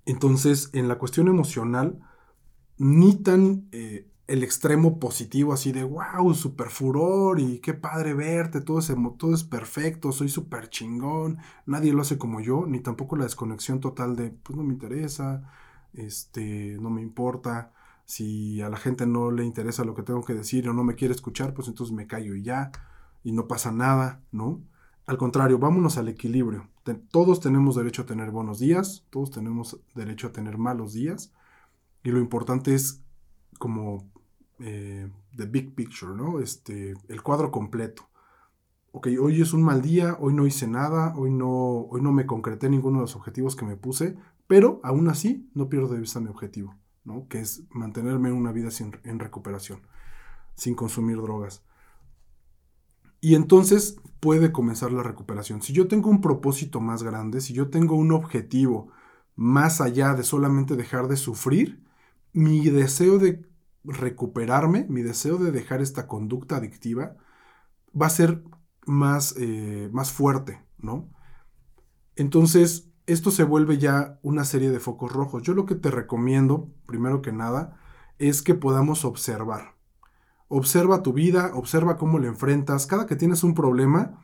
Entonces, 0.06 0.70
en 0.74 0.88
la 0.88 0.98
cuestión 0.98 1.28
emocional, 1.28 2.00
ni 2.78 3.16
tan 3.16 3.68
eh, 3.72 4.08
el 4.28 4.44
extremo 4.44 5.00
positivo 5.00 5.54
así 5.54 5.72
de 5.72 5.84
wow, 5.84 6.34
super 6.34 6.70
furor 6.70 7.40
y 7.40 7.60
qué 7.60 7.74
padre 7.74 8.14
verte, 8.14 8.62
todo 8.62 8.80
es, 8.80 8.92
todo 9.18 9.34
es 9.34 9.44
perfecto, 9.44 10.12
soy 10.12 10.30
súper 10.30 10.70
chingón, 10.70 11.38
nadie 11.66 11.94
lo 11.94 12.02
hace 12.02 12.18
como 12.18 12.42
yo, 12.42 12.66
ni 12.66 12.80
tampoco 12.80 13.16
la 13.16 13.26
desconexión 13.26 13.80
total 13.80 14.16
de 14.16 14.32
pues 14.32 14.58
no 14.58 14.64
me 14.64 14.74
interesa, 14.74 15.52
este, 15.94 16.78
no 16.82 16.90
me 16.90 17.02
importa, 17.02 17.72
si 18.06 18.62
a 18.62 18.70
la 18.70 18.78
gente 18.78 19.06
no 19.06 19.32
le 19.32 19.46
interesa 19.46 19.84
lo 19.84 19.96
que 19.96 20.04
tengo 20.04 20.24
que 20.24 20.34
decir 20.34 20.68
o 20.70 20.74
no 20.74 20.84
me 20.84 20.96
quiere 20.96 21.14
escuchar, 21.14 21.54
pues 21.54 21.68
entonces 21.68 21.96
me 21.96 22.08
callo 22.08 22.36
y 22.36 22.44
ya 22.44 22.72
y 23.24 23.32
no 23.32 23.48
pasa 23.48 23.72
nada, 23.72 24.22
¿no? 24.32 24.62
Al 25.08 25.18
contrario, 25.18 25.60
vámonos 25.60 25.98
al 25.98 26.08
equilibrio. 26.10 26.70
todos 27.12 27.40
tenemos 27.40 27.76
derecho 27.76 28.04
a 28.04 28.06
tener 28.06 28.32
buenos 28.32 28.60
días, 28.60 29.06
todos 29.12 29.32
tenemos 29.32 29.80
derecho 29.94 30.28
a 30.28 30.32
tener 30.32 30.58
malos 30.58 30.94
días, 30.94 31.34
y 32.04 32.12
lo 32.12 32.20
importante 32.20 32.74
es 32.76 33.02
como 33.58 34.06
eh, 34.60 35.10
the 35.36 35.46
big 35.46 35.76
picture, 35.76 36.14
¿no? 36.14 36.40
Este, 36.40 36.94
el 37.08 37.22
cuadro 37.22 37.52
completo. 37.52 38.10
Ok, 38.92 39.08
hoy 39.22 39.42
es 39.42 39.54
un 39.54 39.64
mal 39.64 39.82
día, 39.82 40.18
hoy 40.20 40.34
no 40.34 40.48
hice 40.48 40.68
nada, 40.68 41.14
hoy 41.18 41.30
no, 41.32 41.50
hoy 41.50 42.02
no 42.02 42.12
me 42.12 42.26
concreté 42.26 42.70
ninguno 42.70 43.00
de 43.00 43.04
los 43.04 43.16
objetivos 43.16 43.56
que 43.56 43.66
me 43.66 43.76
puse, 43.76 44.16
pero 44.48 44.80
aún 44.84 45.10
así 45.10 45.50
no 45.54 45.68
pierdo 45.68 45.90
de 45.90 46.00
vista 46.00 46.22
mi 46.22 46.30
objetivo, 46.30 46.76
¿no? 47.04 47.28
Que 47.28 47.40
es 47.40 47.64
mantenerme 47.72 48.30
en 48.30 48.36
una 48.36 48.54
vida 48.54 48.70
en 49.04 49.20
recuperación, 49.20 49.82
sin 50.56 50.76
consumir 50.76 51.18
drogas. 51.18 51.64
Y 53.20 53.36
entonces 53.36 53.98
puede 54.20 54.52
comenzar 54.52 54.92
la 54.92 55.04
recuperación. 55.04 55.62
Si 55.62 55.74
yo 55.74 55.88
tengo 55.88 56.10
un 56.10 56.22
propósito 56.22 56.80
más 56.80 57.04
grande, 57.04 57.42
si 57.42 57.54
yo 57.54 57.70
tengo 57.70 57.96
un 57.96 58.12
objetivo 58.12 58.92
más 59.36 59.82
allá 59.82 60.14
de 60.14 60.24
solamente 60.24 60.76
dejar 60.76 61.08
de 61.08 61.18
sufrir, 61.18 61.84
mi 62.34 62.70
deseo 62.70 63.18
de 63.18 63.44
recuperarme, 63.88 64.86
mi 64.90 65.02
deseo 65.02 65.38
de 65.38 65.52
dejar 65.52 65.82
esta 65.82 66.08
conducta 66.08 66.58
adictiva, 66.58 67.16
va 68.00 68.08
a 68.08 68.10
ser 68.12 68.44
más, 68.86 69.36
eh, 69.38 69.90
más 69.92 70.12
fuerte, 70.12 70.64
¿no? 70.78 71.10
Entonces, 72.16 72.90
esto 73.08 73.32
se 73.32 73.44
vuelve 73.44 73.78
ya 73.78 74.20
una 74.24 74.46
serie 74.46 74.72
de 74.72 74.80
focos 74.80 75.12
rojos. 75.12 75.44
Yo 75.44 75.54
lo 75.54 75.66
que 75.66 75.76
te 75.76 75.92
recomiendo, 75.92 76.72
primero 76.86 77.22
que 77.22 77.32
nada, 77.32 77.78
es 78.18 78.42
que 78.42 78.56
podamos 78.56 79.06
observar. 79.06 79.76
Observa 80.48 81.04
tu 81.04 81.14
vida, 81.14 81.52
observa 81.54 81.98
cómo 81.98 82.20
le 82.20 82.28
enfrentas. 82.28 82.88
Cada 82.88 83.06
que 83.06 83.16
tienes 83.16 83.44
un 83.44 83.54
problema, 83.54 84.24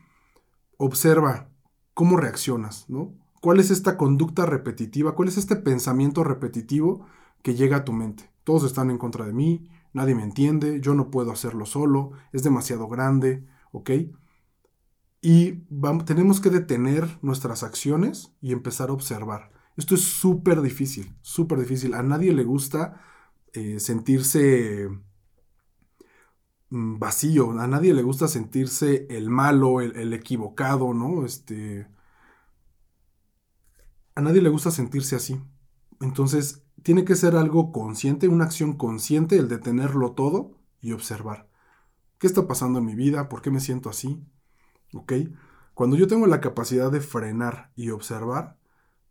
observa 0.77 1.49
cómo 1.93 2.17
reaccionas, 2.17 2.89
¿no? 2.89 3.13
¿Cuál 3.41 3.59
es 3.59 3.71
esta 3.71 3.97
conducta 3.97 4.45
repetitiva? 4.45 5.15
¿Cuál 5.15 5.27
es 5.27 5.37
este 5.37 5.55
pensamiento 5.55 6.23
repetitivo 6.23 7.05
que 7.41 7.55
llega 7.55 7.77
a 7.77 7.83
tu 7.83 7.91
mente? 7.91 8.30
Todos 8.43 8.63
están 8.63 8.89
en 8.89 8.97
contra 8.97 9.25
de 9.25 9.33
mí, 9.33 9.69
nadie 9.93 10.15
me 10.15 10.23
entiende, 10.23 10.79
yo 10.81 10.93
no 10.93 11.11
puedo 11.11 11.31
hacerlo 11.31 11.65
solo, 11.65 12.11
es 12.31 12.43
demasiado 12.43 12.87
grande, 12.87 13.45
¿ok? 13.71 13.91
Y 15.21 15.63
vamos, 15.69 16.05
tenemos 16.05 16.41
que 16.41 16.49
detener 16.49 17.19
nuestras 17.21 17.63
acciones 17.63 18.33
y 18.41 18.53
empezar 18.53 18.89
a 18.89 18.93
observar. 18.93 19.51
Esto 19.77 19.95
es 19.95 20.01
súper 20.01 20.61
difícil, 20.61 21.15
súper 21.21 21.59
difícil. 21.59 21.93
A 21.93 22.01
nadie 22.01 22.33
le 22.33 22.43
gusta 22.43 23.01
eh, 23.53 23.79
sentirse 23.79 24.89
Mm, 26.71 26.99
vacío. 26.99 27.51
A 27.59 27.67
nadie 27.67 27.93
le 27.93 28.01
gusta 28.01 28.27
sentirse 28.27 29.05
el 29.09 29.29
malo, 29.29 29.81
el, 29.81 30.13
equivocado, 30.13 30.93
¿no? 30.93 31.25
Este. 31.25 31.87
A 34.15 34.21
nadie 34.21 34.41
le 34.41 34.49
gusta 34.49 34.71
sentirse 34.71 35.15
así. 35.15 35.41
Entonces, 35.99 36.63
tiene 36.83 37.05
que 37.05 37.15
ser 37.15 37.35
algo 37.35 37.71
consciente, 37.71 38.27
una 38.27 38.45
acción 38.45 38.73
consciente, 38.73 39.37
el 39.37 39.47
detenerlo 39.47 40.11
todo 40.11 40.57
y 40.81 40.93
observar. 40.93 41.49
¿Qué 42.17 42.27
está 42.27 42.47
pasando 42.47 42.79
en 42.79 42.85
mi 42.85 42.95
vida? 42.95 43.29
¿Por 43.29 43.41
qué 43.41 43.51
me 43.51 43.59
siento 43.59 43.89
así? 43.89 44.23
¿Ok? 44.93 45.13
Cuando 45.73 45.95
yo 45.95 46.07
tengo 46.07 46.27
la 46.27 46.41
capacidad 46.41 46.91
de 46.91 47.01
frenar 47.01 47.71
y 47.75 47.89
observar, 47.89 48.57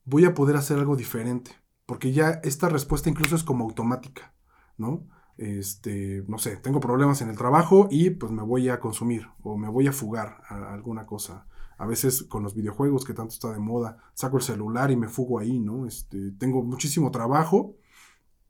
voy 0.04 0.24
a 0.24 0.34
poder 0.34 0.56
hacer 0.56 0.78
algo 0.78 0.96
diferente. 0.96 1.52
Porque 1.86 2.12
ya 2.12 2.40
esta 2.44 2.68
respuesta 2.68 3.08
incluso 3.08 3.34
es 3.34 3.42
como 3.42 3.64
automática, 3.64 4.34
¿no? 4.76 5.08
este, 5.40 6.22
no 6.28 6.38
sé, 6.38 6.58
tengo 6.58 6.80
problemas 6.80 7.22
en 7.22 7.30
el 7.30 7.36
trabajo 7.36 7.88
y 7.90 8.10
pues 8.10 8.30
me 8.30 8.42
voy 8.42 8.68
a 8.68 8.78
consumir 8.78 9.26
o 9.42 9.56
me 9.56 9.70
voy 9.70 9.86
a 9.86 9.92
fugar 9.92 10.42
a 10.48 10.74
alguna 10.74 11.06
cosa. 11.06 11.46
A 11.80 11.86
veces 11.86 12.24
con 12.24 12.42
los 12.42 12.54
videojuegos 12.54 13.06
que 13.06 13.14
tanto 13.14 13.32
está 13.32 13.50
de 13.50 13.58
moda, 13.58 13.96
saco 14.12 14.36
el 14.36 14.42
celular 14.42 14.90
y 14.90 14.96
me 14.96 15.08
fugo 15.08 15.38
ahí, 15.38 15.58
¿no? 15.58 15.86
Este, 15.86 16.30
tengo 16.32 16.62
muchísimo 16.62 17.10
trabajo 17.10 17.74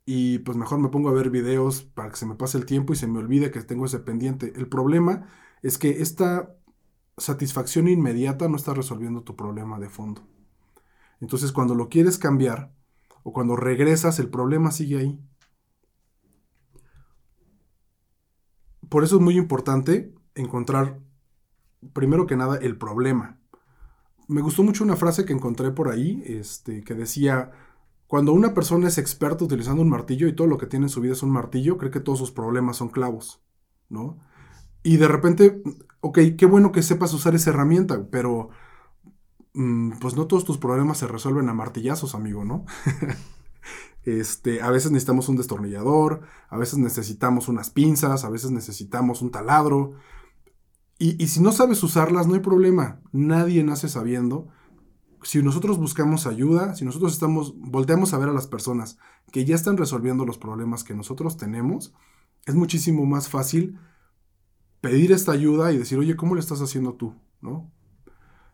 y 0.04 0.40
pues 0.40 0.58
mejor 0.58 0.80
me 0.80 0.88
pongo 0.88 1.10
a 1.10 1.12
ver 1.12 1.30
videos 1.30 1.82
para 1.82 2.10
que 2.10 2.16
se 2.16 2.26
me 2.26 2.34
pase 2.34 2.58
el 2.58 2.66
tiempo 2.66 2.92
y 2.92 2.96
se 2.96 3.06
me 3.06 3.20
olvide 3.20 3.52
que 3.52 3.62
tengo 3.62 3.86
ese 3.86 4.00
pendiente. 4.00 4.52
El 4.56 4.66
problema 4.66 5.28
es 5.62 5.78
que 5.78 6.02
esta 6.02 6.56
satisfacción 7.18 7.86
inmediata 7.86 8.48
no 8.48 8.56
está 8.56 8.74
resolviendo 8.74 9.22
tu 9.22 9.36
problema 9.36 9.78
de 9.78 9.90
fondo. 9.90 10.26
Entonces 11.20 11.52
cuando 11.52 11.76
lo 11.76 11.88
quieres 11.88 12.18
cambiar 12.18 12.72
o 13.22 13.32
cuando 13.32 13.54
regresas, 13.54 14.18
el 14.18 14.28
problema 14.28 14.72
sigue 14.72 14.98
ahí. 14.98 15.20
Por 18.88 19.04
eso 19.04 19.18
es 19.18 19.22
muy 19.22 19.36
importante 19.36 20.12
encontrar, 20.34 20.98
primero 21.92 22.26
que 22.26 22.36
nada, 22.36 22.56
el 22.56 22.76
problema. 22.76 23.38
Me 24.28 24.42
gustó 24.42 24.62
mucho 24.62 24.84
una 24.84 24.96
frase 24.96 25.24
que 25.24 25.32
encontré 25.32 25.70
por 25.70 25.88
ahí, 25.88 26.22
este, 26.26 26.84
que 26.84 26.94
decía, 26.94 27.50
cuando 28.06 28.32
una 28.32 28.54
persona 28.54 28.88
es 28.88 28.98
experta 28.98 29.44
utilizando 29.44 29.82
un 29.82 29.88
martillo 29.88 30.28
y 30.28 30.34
todo 30.34 30.46
lo 30.46 30.58
que 30.58 30.66
tiene 30.66 30.86
en 30.86 30.90
su 30.90 31.00
vida 31.00 31.12
es 31.12 31.22
un 31.22 31.30
martillo, 31.30 31.78
cree 31.78 31.90
que 31.90 32.00
todos 32.00 32.18
sus 32.18 32.30
problemas 32.30 32.76
son 32.76 32.88
clavos, 32.88 33.42
¿no? 33.88 34.18
Y 34.82 34.96
de 34.96 35.08
repente, 35.08 35.62
ok, 36.00 36.18
qué 36.36 36.46
bueno 36.46 36.72
que 36.72 36.82
sepas 36.82 37.12
usar 37.12 37.34
esa 37.34 37.50
herramienta, 37.50 38.06
pero 38.10 38.50
mm, 39.54 39.98
pues 40.00 40.16
no 40.16 40.26
todos 40.26 40.44
tus 40.44 40.58
problemas 40.58 40.98
se 40.98 41.06
resuelven 41.06 41.48
a 41.48 41.54
martillazos, 41.54 42.14
amigo, 42.14 42.44
¿no? 42.44 42.64
este, 44.04 44.62
a 44.62 44.70
veces 44.70 44.90
necesitamos 44.90 45.28
un 45.28 45.36
destornillador, 45.36 46.22
a 46.48 46.56
veces 46.56 46.78
necesitamos 46.78 47.48
unas 47.48 47.70
pinzas, 47.70 48.24
a 48.24 48.30
veces 48.30 48.50
necesitamos 48.50 49.22
un 49.22 49.30
taladro. 49.30 49.94
Y, 51.02 51.28
si 51.28 51.40
no 51.40 51.50
sabes 51.50 51.82
usarlas, 51.82 52.26
no 52.26 52.34
hay 52.34 52.40
problema. 52.40 53.00
Nadie 53.10 53.64
nace 53.64 53.88
sabiendo. 53.88 54.48
Si 55.22 55.42
nosotros 55.42 55.78
buscamos 55.78 56.26
ayuda, 56.26 56.74
si 56.74 56.84
nosotros 56.84 57.14
estamos, 57.14 57.54
volteamos 57.58 58.12
a 58.12 58.18
ver 58.18 58.28
a 58.28 58.34
las 58.34 58.46
personas 58.46 58.98
que 59.32 59.46
ya 59.46 59.54
están 59.54 59.78
resolviendo 59.78 60.26
los 60.26 60.36
problemas 60.36 60.84
que 60.84 60.94
nosotros 60.94 61.38
tenemos, 61.38 61.94
es 62.44 62.54
muchísimo 62.54 63.06
más 63.06 63.30
fácil 63.30 63.78
pedir 64.82 65.12
esta 65.12 65.32
ayuda 65.32 65.72
y 65.72 65.78
decir, 65.78 65.98
oye, 65.98 66.16
¿cómo 66.16 66.34
le 66.34 66.40
estás 66.42 66.60
haciendo 66.60 66.92
tú? 66.92 67.14
¿No? 67.40 67.72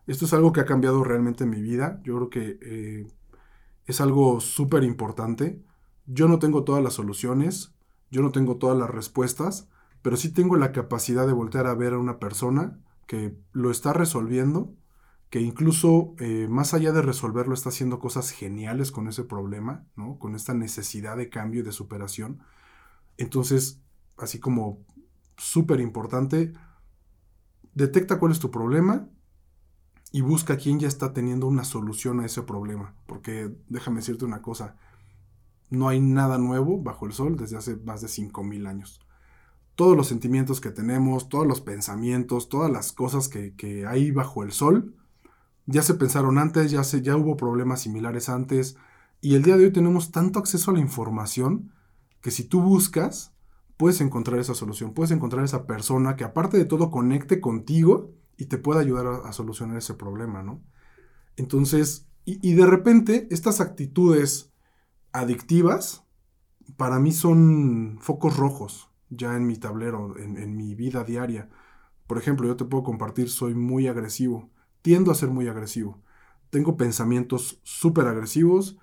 Esto 0.05 0.23
es 0.23 0.31
algo 0.31 0.53
que 0.53 0.61
ha 0.61 0.65
cambiado 0.65 1.03
realmente 1.03 1.43
en 1.43 1.49
mi 1.49 1.61
vida. 1.61 1.99
Yo 2.05 2.15
creo 2.15 2.29
que 2.29 2.59
eh, 2.61 3.07
es 3.87 3.99
algo 3.99 4.39
súper 4.39 4.85
importante. 4.85 5.61
Yo 6.05 6.29
no 6.29 6.39
tengo 6.39 6.63
todas 6.63 6.81
las 6.81 6.93
soluciones, 6.93 7.75
yo 8.09 8.21
no 8.21 8.31
tengo 8.31 8.55
todas 8.55 8.77
las 8.77 8.89
respuestas, 8.89 9.67
pero 10.07 10.15
sí 10.15 10.31
tengo 10.31 10.55
la 10.55 10.71
capacidad 10.71 11.27
de 11.27 11.33
voltear 11.33 11.67
a 11.67 11.75
ver 11.75 11.91
a 11.91 11.97
una 11.97 12.17
persona 12.17 12.79
que 13.07 13.37
lo 13.51 13.71
está 13.71 13.91
resolviendo, 13.91 14.73
que 15.29 15.41
incluso 15.41 16.15
eh, 16.19 16.47
más 16.49 16.73
allá 16.73 16.93
de 16.93 17.01
resolverlo 17.01 17.53
está 17.53 17.67
haciendo 17.67 17.99
cosas 17.99 18.31
geniales 18.31 18.93
con 18.93 19.09
ese 19.09 19.25
problema, 19.25 19.85
¿no? 19.97 20.17
Con 20.17 20.33
esta 20.33 20.53
necesidad 20.53 21.17
de 21.17 21.27
cambio 21.27 21.59
y 21.59 21.65
de 21.65 21.73
superación. 21.73 22.39
Entonces, 23.17 23.81
así 24.17 24.39
como 24.39 24.79
súper 25.35 25.81
importante, 25.81 26.53
detecta 27.73 28.17
cuál 28.17 28.31
es 28.31 28.39
tu 28.39 28.49
problema 28.49 29.09
y 30.13 30.21
busca 30.21 30.55
quién 30.55 30.79
ya 30.79 30.87
está 30.87 31.11
teniendo 31.11 31.47
una 31.47 31.65
solución 31.65 32.21
a 32.21 32.25
ese 32.25 32.43
problema. 32.43 32.95
Porque 33.07 33.53
déjame 33.67 33.97
decirte 33.97 34.23
una 34.23 34.41
cosa, 34.41 34.77
no 35.69 35.89
hay 35.89 35.99
nada 35.99 36.37
nuevo 36.37 36.81
bajo 36.81 37.07
el 37.07 37.11
sol 37.11 37.35
desde 37.35 37.57
hace 37.57 37.75
más 37.75 37.99
de 37.99 38.07
5.000 38.07 38.69
años. 38.69 39.01
Todos 39.77 39.95
los 39.95 40.07
sentimientos 40.07 40.59
que 40.59 40.71
tenemos, 40.71 41.29
todos 41.29 41.45
los 41.45 41.61
pensamientos, 41.61 42.49
todas 42.49 42.71
las 42.71 42.93
cosas 42.93 43.29
que, 43.29 43.85
hay 43.87 44.09
bajo 44.09 44.41
el 44.41 44.51
sol, 44.51 44.95
ya 45.67 45.83
se 45.83 45.93
pensaron 45.93 46.39
antes, 46.39 46.71
ya, 46.71 46.83
se, 46.83 47.03
ya 47.03 47.15
hubo 47.15 47.37
problemas 47.37 47.81
similares 47.81 48.27
antes. 48.27 48.75
Y 49.21 49.35
el 49.35 49.43
día 49.43 49.55
de 49.55 49.65
hoy 49.65 49.71
tenemos 49.71 50.09
tanto 50.09 50.39
acceso 50.39 50.71
a 50.71 50.73
la 50.73 50.79
información 50.79 51.71
que 52.21 52.31
si 52.31 52.43
tú 52.43 52.59
buscas, 52.59 53.35
puedes 53.77 54.01
encontrar 54.01 54.39
esa 54.39 54.55
solución, 54.55 54.95
puedes 54.95 55.11
encontrar 55.11 55.45
esa 55.45 55.67
persona 55.67 56.15
que 56.15 56.23
aparte 56.23 56.57
de 56.57 56.65
todo 56.65 56.89
conecte 56.89 57.39
contigo 57.39 58.15
y 58.35 58.45
te 58.45 58.57
pueda 58.57 58.81
ayudar 58.81 59.21
a, 59.25 59.31
solucionar 59.31 59.77
ese 59.77 59.93
problema, 59.93 60.41
¿no? 60.41 60.63
Entonces, 61.35 62.09
y, 62.25 62.55
de 62.55 62.65
repente 62.65 63.27
estas 63.29 63.61
actitudes 63.61 64.51
adictivas 65.11 66.03
para 66.77 66.99
mí 66.99 67.11
son 67.11 67.99
focos 68.01 68.37
rojos 68.37 68.89
ya 69.09 69.35
en 69.35 69.47
mi 69.47 69.57
tablero, 69.57 70.17
en, 70.17 70.37
en 70.37 70.55
mi 70.55 70.75
vida 70.75 71.03
diaria. 71.03 71.49
Por 72.07 72.17
ejemplo, 72.17 72.47
yo 72.47 72.55
te 72.55 72.65
puedo 72.65 72.83
compartir, 72.83 73.29
soy 73.29 73.55
muy 73.55 73.87
agresivo, 73.87 74.49
tiendo 74.81 75.11
a 75.11 75.15
ser 75.15 75.29
muy 75.29 75.47
agresivo. 75.47 76.01
Tengo 76.49 76.77
pensamientos 76.77 77.59
súper 77.63 78.07
agresivos. 78.07 78.77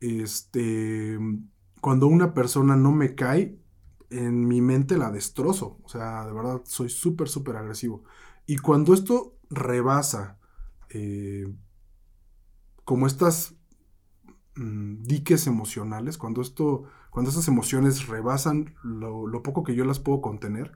Este, 0.00 1.18
cuando 1.80 2.06
una 2.06 2.34
persona 2.34 2.76
no 2.76 2.92
me 2.92 3.14
cae, 3.14 3.58
en 4.10 4.46
mi 4.46 4.60
mente 4.60 4.96
la 4.96 5.10
destrozo. 5.10 5.78
O 5.82 5.88
sea, 5.88 6.24
de 6.26 6.32
verdad, 6.32 6.62
soy 6.64 6.88
súper, 6.88 7.28
súper 7.28 7.56
agresivo. 7.56 8.04
Y 8.46 8.56
cuando 8.58 8.94
esto 8.94 9.36
rebasa 9.50 10.38
eh, 10.90 11.46
como 12.84 13.06
estas 13.06 13.54
mm, 14.56 15.02
diques 15.02 15.46
emocionales, 15.46 16.18
cuando 16.18 16.42
esto, 16.42 16.84
cuando 17.18 17.30
estas 17.30 17.48
emociones 17.48 18.06
rebasan 18.06 18.76
lo, 18.84 19.42
poco 19.42 19.64
que 19.64 19.74
yo 19.74 19.84
las 19.84 19.98
puedo 19.98 20.20
contener, 20.20 20.70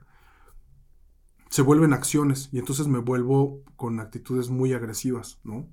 se 1.49 1.61
vuelven 1.61 1.93
acciones 1.93 2.49
y 2.51 2.59
entonces 2.59 2.89
me 2.89 2.99
vuelvo 2.99 3.63
con 3.77 4.01
actitudes 4.01 4.49
muy 4.49 4.73
agresivas, 4.73 5.39
¿no? 5.45 5.69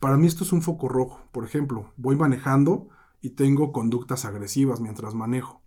Para 0.00 0.16
mí 0.16 0.26
esto 0.26 0.42
es 0.42 0.50
un 0.50 0.60
foco 0.60 0.88
rojo. 0.88 1.20
Por 1.30 1.44
ejemplo, 1.44 1.92
voy 1.96 2.16
manejando 2.16 2.88
y 3.20 3.30
tengo 3.30 3.70
conductas 3.70 4.24
agresivas 4.24 4.80
mientras 4.80 5.14
manejo 5.14 5.62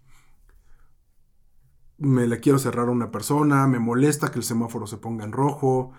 me 1.98 2.28
le 2.28 2.41
quiero 2.41 2.60
cerrar 2.60 2.89
a 2.89 2.91
una 2.91 3.10
persona, 3.10 3.69
me 3.69 3.80
molesta 3.80 4.32
que 4.32 4.39
el 4.39 4.43
semáforo 4.43 4.86
se 4.86 4.98
ponga 4.98 5.24
en 5.24 5.32
rojo, 5.32 5.93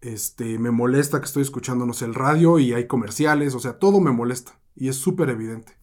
este, 0.00 0.58
me 0.58 0.72
molesta 0.72 1.20
que 1.20 1.26
estoy 1.26 1.44
escuchando, 1.44 1.86
no 1.86 1.92
sé, 1.92 2.06
el 2.06 2.16
radio 2.16 2.58
y 2.58 2.72
hay 2.72 2.88
comerciales, 2.88 3.54
o 3.54 3.60
sea, 3.60 3.78
todo 3.78 4.00
me 4.00 4.10
molesta 4.10 4.58
y 4.74 4.88
es 4.88 4.96
súper 4.96 5.30
evidente. 5.30 5.78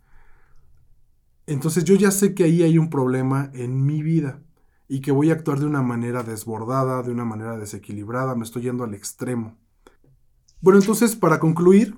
Entonces 1.48 1.84
yo 1.84 1.96
ya 1.96 2.12
sé 2.12 2.34
que 2.34 2.44
ahí 2.44 2.64
hay 2.64 2.78
un 2.78 2.90
problema 2.90 3.52
en 3.54 3.86
mi 3.86 4.02
vida 4.02 4.42
y 4.88 5.02
que 5.02 5.12
voy 5.12 5.30
a 5.30 5.34
actuar 5.34 5.60
de 5.60 5.66
una 5.66 5.82
manera 5.82 6.24
desbordada, 6.24 7.04
de 7.04 7.12
una 7.12 7.26
manera 7.26 7.58
desequilibrada, 7.58 8.36
me 8.36 8.44
estoy 8.44 8.64
yendo 8.64 8.84
al 8.84 8.94
extremo. 8.94 9.58
Bueno, 10.62 10.80
entonces 10.80 11.16
para 11.16 11.40
concluir, 11.40 11.98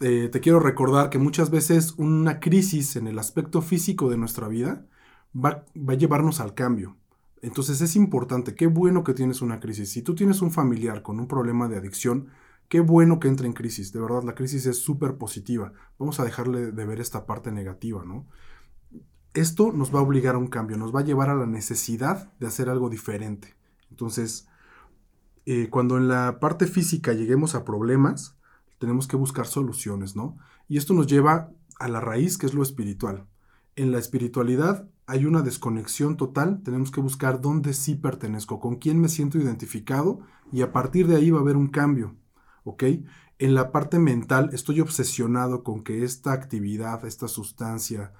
eh, 0.00 0.28
te 0.30 0.40
quiero 0.40 0.60
recordar 0.60 1.10
que 1.10 1.18
muchas 1.18 1.50
veces 1.50 1.94
una 1.96 2.40
crisis 2.40 2.96
en 2.96 3.06
el 3.06 3.18
aspecto 3.18 3.62
físico 3.62 4.10
de 4.10 4.18
nuestra 4.18 4.48
vida 4.48 4.86
va, 5.34 5.64
a 5.88 5.94
llevarnos 5.94 6.40
al 6.40 6.54
cambio. 6.54 6.96
Entonces 7.40 7.80
es 7.80 7.96
importante, 7.96 8.54
qué 8.54 8.66
bueno 8.66 9.04
que 9.04 9.14
tienes 9.14 9.42
una 9.42 9.60
crisis. 9.60 9.90
Si 9.90 10.02
tú 10.02 10.14
tienes 10.14 10.42
un 10.42 10.50
familiar 10.50 11.02
con 11.02 11.20
un 11.20 11.28
problema 11.28 11.68
de 11.68 11.76
adicción, 11.76 12.28
qué 12.68 12.80
bueno 12.80 13.20
que 13.20 13.28
entre 13.28 13.46
en 13.46 13.52
crisis. 13.52 13.92
De 13.92 14.00
verdad, 14.00 14.22
la 14.22 14.34
crisis 14.34 14.66
es 14.66 14.78
súper 14.78 15.16
positiva. 15.16 15.72
Vamos 15.98 16.20
a 16.20 16.24
dejarle 16.24 16.72
de 16.72 16.84
ver 16.84 17.00
esta 17.00 17.26
parte 17.26 17.50
negativa, 17.52 18.04
¿no? 18.04 18.26
Esto 19.34 19.72
nos 19.72 19.94
va 19.94 20.00
a 20.00 20.02
obligar 20.02 20.34
a 20.34 20.38
un 20.38 20.48
cambio, 20.48 20.76
nos 20.76 20.94
va 20.94 21.00
a 21.00 21.04
llevar 21.04 21.30
a 21.30 21.34
la 21.34 21.46
necesidad 21.46 22.30
de 22.38 22.46
hacer 22.46 22.68
algo 22.68 22.90
diferente. 22.90 23.54
Entonces, 23.90 24.46
eh, 25.46 25.68
cuando 25.70 25.96
en 25.96 26.08
la 26.08 26.38
parte 26.38 26.66
física 26.66 27.14
lleguemos 27.14 27.54
a 27.54 27.64
problemas, 27.64 28.36
tenemos 28.78 29.06
que 29.06 29.16
buscar 29.16 29.46
soluciones, 29.46 30.16
¿no? 30.16 30.36
Y 30.68 30.76
esto 30.76 30.92
nos 30.92 31.06
lleva 31.06 31.50
a 31.78 31.88
la 31.88 32.00
raíz, 32.00 32.36
que 32.36 32.46
es 32.46 32.52
lo 32.52 32.62
espiritual. 32.62 33.26
En 33.74 33.90
la 33.90 33.98
espiritualidad 33.98 34.86
hay 35.06 35.24
una 35.24 35.40
desconexión 35.40 36.16
total, 36.16 36.62
tenemos 36.62 36.90
que 36.90 37.00
buscar 37.00 37.40
dónde 37.40 37.72
sí 37.72 37.94
pertenezco, 37.94 38.60
con 38.60 38.76
quién 38.76 39.00
me 39.00 39.08
siento 39.08 39.38
identificado 39.38 40.20
y 40.52 40.60
a 40.60 40.72
partir 40.72 41.06
de 41.06 41.16
ahí 41.16 41.30
va 41.30 41.38
a 41.38 41.42
haber 41.42 41.56
un 41.56 41.68
cambio, 41.68 42.16
¿ok? 42.64 42.84
En 43.38 43.54
la 43.54 43.72
parte 43.72 43.98
mental 43.98 44.50
estoy 44.52 44.80
obsesionado 44.80 45.64
con 45.64 45.82
que 45.82 46.04
esta 46.04 46.32
actividad, 46.32 47.04
esta 47.06 47.28
sustancia, 47.28 48.12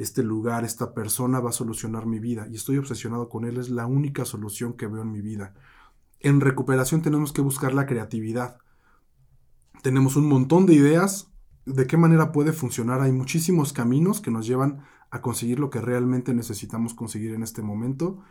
este 0.00 0.22
lugar, 0.22 0.64
esta 0.64 0.94
persona 0.94 1.40
va 1.40 1.50
a 1.50 1.52
solucionar 1.52 2.06
mi 2.06 2.18
vida 2.18 2.46
y 2.50 2.56
estoy 2.56 2.78
obsesionado 2.78 3.28
con 3.28 3.44
él, 3.44 3.58
es 3.58 3.68
la 3.68 3.86
única 3.86 4.24
solución 4.24 4.72
que 4.72 4.86
veo 4.86 5.02
en 5.02 5.12
mi 5.12 5.20
vida. 5.20 5.52
En 6.20 6.40
recuperación 6.40 7.02
tenemos 7.02 7.34
que 7.34 7.42
buscar 7.42 7.74
la 7.74 7.84
creatividad. 7.84 8.56
Tenemos 9.82 10.16
un 10.16 10.26
montón 10.26 10.64
de 10.64 10.72
ideas 10.72 11.30
de 11.66 11.86
qué 11.86 11.98
manera 11.98 12.32
puede 12.32 12.54
funcionar. 12.54 13.02
Hay 13.02 13.12
muchísimos 13.12 13.74
caminos 13.74 14.22
que 14.22 14.30
nos 14.30 14.46
llevan 14.46 14.84
a 15.10 15.20
conseguir 15.20 15.58
lo 15.58 15.68
que 15.68 15.82
realmente 15.82 16.32
necesitamos 16.32 16.94
conseguir 16.94 17.34
en 17.34 17.42
este 17.42 17.60
momento 17.60 18.22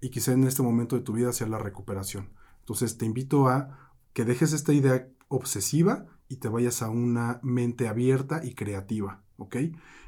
y 0.00 0.08
quizá 0.08 0.32
en 0.32 0.44
este 0.44 0.62
momento 0.62 0.96
de 0.96 1.02
tu 1.02 1.12
vida 1.12 1.34
sea 1.34 1.46
la 1.46 1.58
recuperación. 1.58 2.30
Entonces 2.60 2.96
te 2.96 3.04
invito 3.04 3.48
a 3.48 3.92
que 4.14 4.24
dejes 4.24 4.54
esta 4.54 4.72
idea 4.72 5.08
obsesiva 5.28 6.06
y 6.28 6.36
te 6.36 6.48
vayas 6.48 6.80
a 6.80 6.88
una 6.88 7.38
mente 7.42 7.86
abierta 7.86 8.40
y 8.42 8.54
creativa, 8.54 9.22
¿ok? 9.36 9.56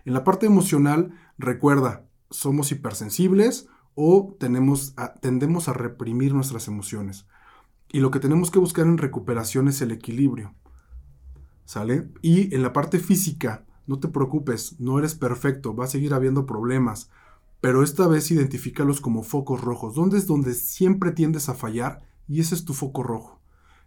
En 0.05 0.12
la 0.12 0.25
parte 0.25 0.47
emocional, 0.47 1.12
recuerda, 1.38 2.07
somos 2.31 2.73
hipersensibles 2.73 3.69
o 3.95 4.37
tenemos 4.38 4.95
tendemos 5.21 5.69
a 5.69 5.73
reprimir 5.73 6.35
nuestras 6.35 6.69
emociones. 6.69 7.27
Y 7.90 8.01
lo 8.01 8.11
que 8.11 8.21
tenemos 8.21 8.51
que 8.51 8.59
buscar 8.59 8.87
en 8.87 8.99
recuperación 8.99 9.69
es 9.69 9.81
el 9.81 9.93
equilibrio. 9.93 10.55
¿Sale? 11.64 12.11
Y 12.21 12.55
en 12.55 12.62
la 12.62 12.73
parte 12.73 12.99
física, 12.99 13.64
no 13.87 14.01
te 14.01 14.09
preocupes, 14.09 14.79
no 14.81 14.99
eres 14.99 15.14
perfecto, 15.14 15.75
va 15.75 15.85
a 15.85 15.88
seguir 15.88 16.12
habiendo 16.12 16.45
problemas, 16.45 17.11
pero 17.61 17.83
esta 17.83 18.07
vez 18.07 18.31
identifícalos 18.31 19.01
como 19.01 19.23
focos 19.23 19.62
rojos. 19.62 19.95
¿Dónde 19.95 20.19
es 20.19 20.27
donde 20.27 20.53
siempre 20.55 21.12
tiendes 21.12 21.49
a 21.49 21.55
fallar? 21.55 22.03
Y 22.29 22.40
ese 22.40 22.55
es 22.55 22.64
tu 22.64 22.75
foco 22.75 23.03
rojo. 23.03 23.40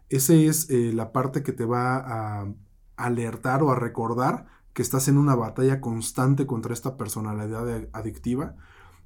esa 0.10 0.34
es 0.34 0.69
eh, 0.69 0.93
la 0.93 1.12
parte 1.12 1.43
que 1.43 1.51
te 1.51 1.65
va 1.65 1.97
a 1.97 2.47
alertar 2.95 3.62
o 3.62 3.71
a 3.71 3.75
recordar 3.75 4.47
que 4.77 4.83
estás 4.83 5.07
en 5.07 5.17
una 5.17 5.33
batalla 5.33 5.81
constante 5.81 6.45
contra 6.45 6.71
esta 6.71 6.97
personalidad 6.97 7.89
adictiva, 7.93 8.57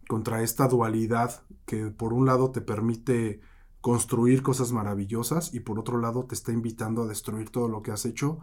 contra 0.09 0.41
esta 0.41 0.67
dualidad 0.67 1.43
que 1.65 1.85
por 1.91 2.11
un 2.11 2.25
lado 2.25 2.51
te 2.51 2.59
permite 2.59 3.39
construir 3.79 4.43
cosas 4.43 4.73
maravillosas 4.73 5.53
y 5.53 5.61
por 5.61 5.79
otro 5.79 5.97
lado 5.97 6.25
te 6.25 6.35
está 6.35 6.51
invitando 6.51 7.03
a 7.03 7.07
destruir 7.07 7.51
todo 7.51 7.69
lo 7.69 7.83
que 7.83 7.91
has 7.91 8.03
hecho 8.03 8.39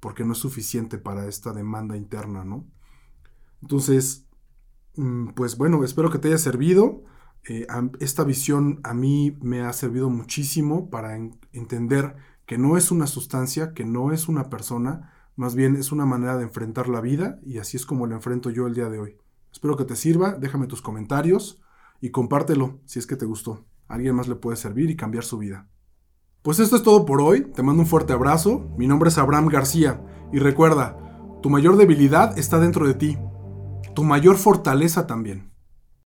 porque 0.00 0.24
no 0.24 0.32
es 0.32 0.38
suficiente 0.38 0.98
para 0.98 1.28
esta 1.28 1.52
demanda 1.52 1.96
interna, 1.96 2.44
¿no? 2.44 2.66
Entonces, 3.60 4.26
mm, 4.96 5.34
pues 5.36 5.56
bueno, 5.56 5.84
espero 5.84 6.10
que 6.10 6.18
te 6.18 6.26
haya 6.26 6.38
servido. 6.38 7.04
Eh, 7.48 7.64
esta 8.00 8.24
visión 8.24 8.80
a 8.82 8.92
mí 8.92 9.38
me 9.40 9.60
ha 9.60 9.72
servido 9.72 10.10
muchísimo 10.10 10.90
para 10.90 11.14
entender 11.52 12.16
que 12.44 12.58
no 12.58 12.76
es 12.76 12.90
una 12.90 13.06
sustancia, 13.06 13.72
que 13.72 13.84
no 13.84 14.10
es 14.10 14.26
una 14.26 14.50
persona, 14.50 15.12
más 15.36 15.54
bien 15.54 15.76
es 15.76 15.92
una 15.92 16.06
manera 16.06 16.36
de 16.36 16.44
enfrentar 16.44 16.88
la 16.88 17.00
vida 17.00 17.38
y 17.42 17.58
así 17.58 17.76
es 17.76 17.86
como 17.86 18.06
la 18.06 18.16
enfrento 18.16 18.50
yo 18.50 18.66
el 18.66 18.74
día 18.74 18.88
de 18.88 18.98
hoy. 18.98 19.18
Espero 19.52 19.76
que 19.76 19.84
te 19.84 19.96
sirva, 19.96 20.32
déjame 20.32 20.66
tus 20.66 20.82
comentarios 20.82 21.60
y 22.00 22.10
compártelo 22.10 22.80
si 22.84 22.98
es 22.98 23.06
que 23.06 23.16
te 23.16 23.26
gustó. 23.26 23.64
Alguien 23.88 24.14
más 24.14 24.28
le 24.28 24.34
puede 24.34 24.56
servir 24.56 24.90
y 24.90 24.96
cambiar 24.96 25.24
su 25.24 25.38
vida. 25.38 25.68
Pues 26.42 26.58
esto 26.58 26.76
es 26.76 26.82
todo 26.82 27.06
por 27.06 27.20
hoy, 27.20 27.42
te 27.52 27.62
mando 27.62 27.82
un 27.82 27.88
fuerte 27.88 28.12
abrazo, 28.12 28.68
mi 28.76 28.86
nombre 28.86 29.10
es 29.10 29.18
Abraham 29.18 29.46
García 29.46 30.04
y 30.32 30.38
recuerda, 30.38 30.98
tu 31.40 31.50
mayor 31.50 31.76
debilidad 31.76 32.36
está 32.38 32.58
dentro 32.58 32.86
de 32.86 32.94
ti, 32.94 33.18
tu 33.94 34.02
mayor 34.02 34.36
fortaleza 34.36 35.06
también. 35.06 35.51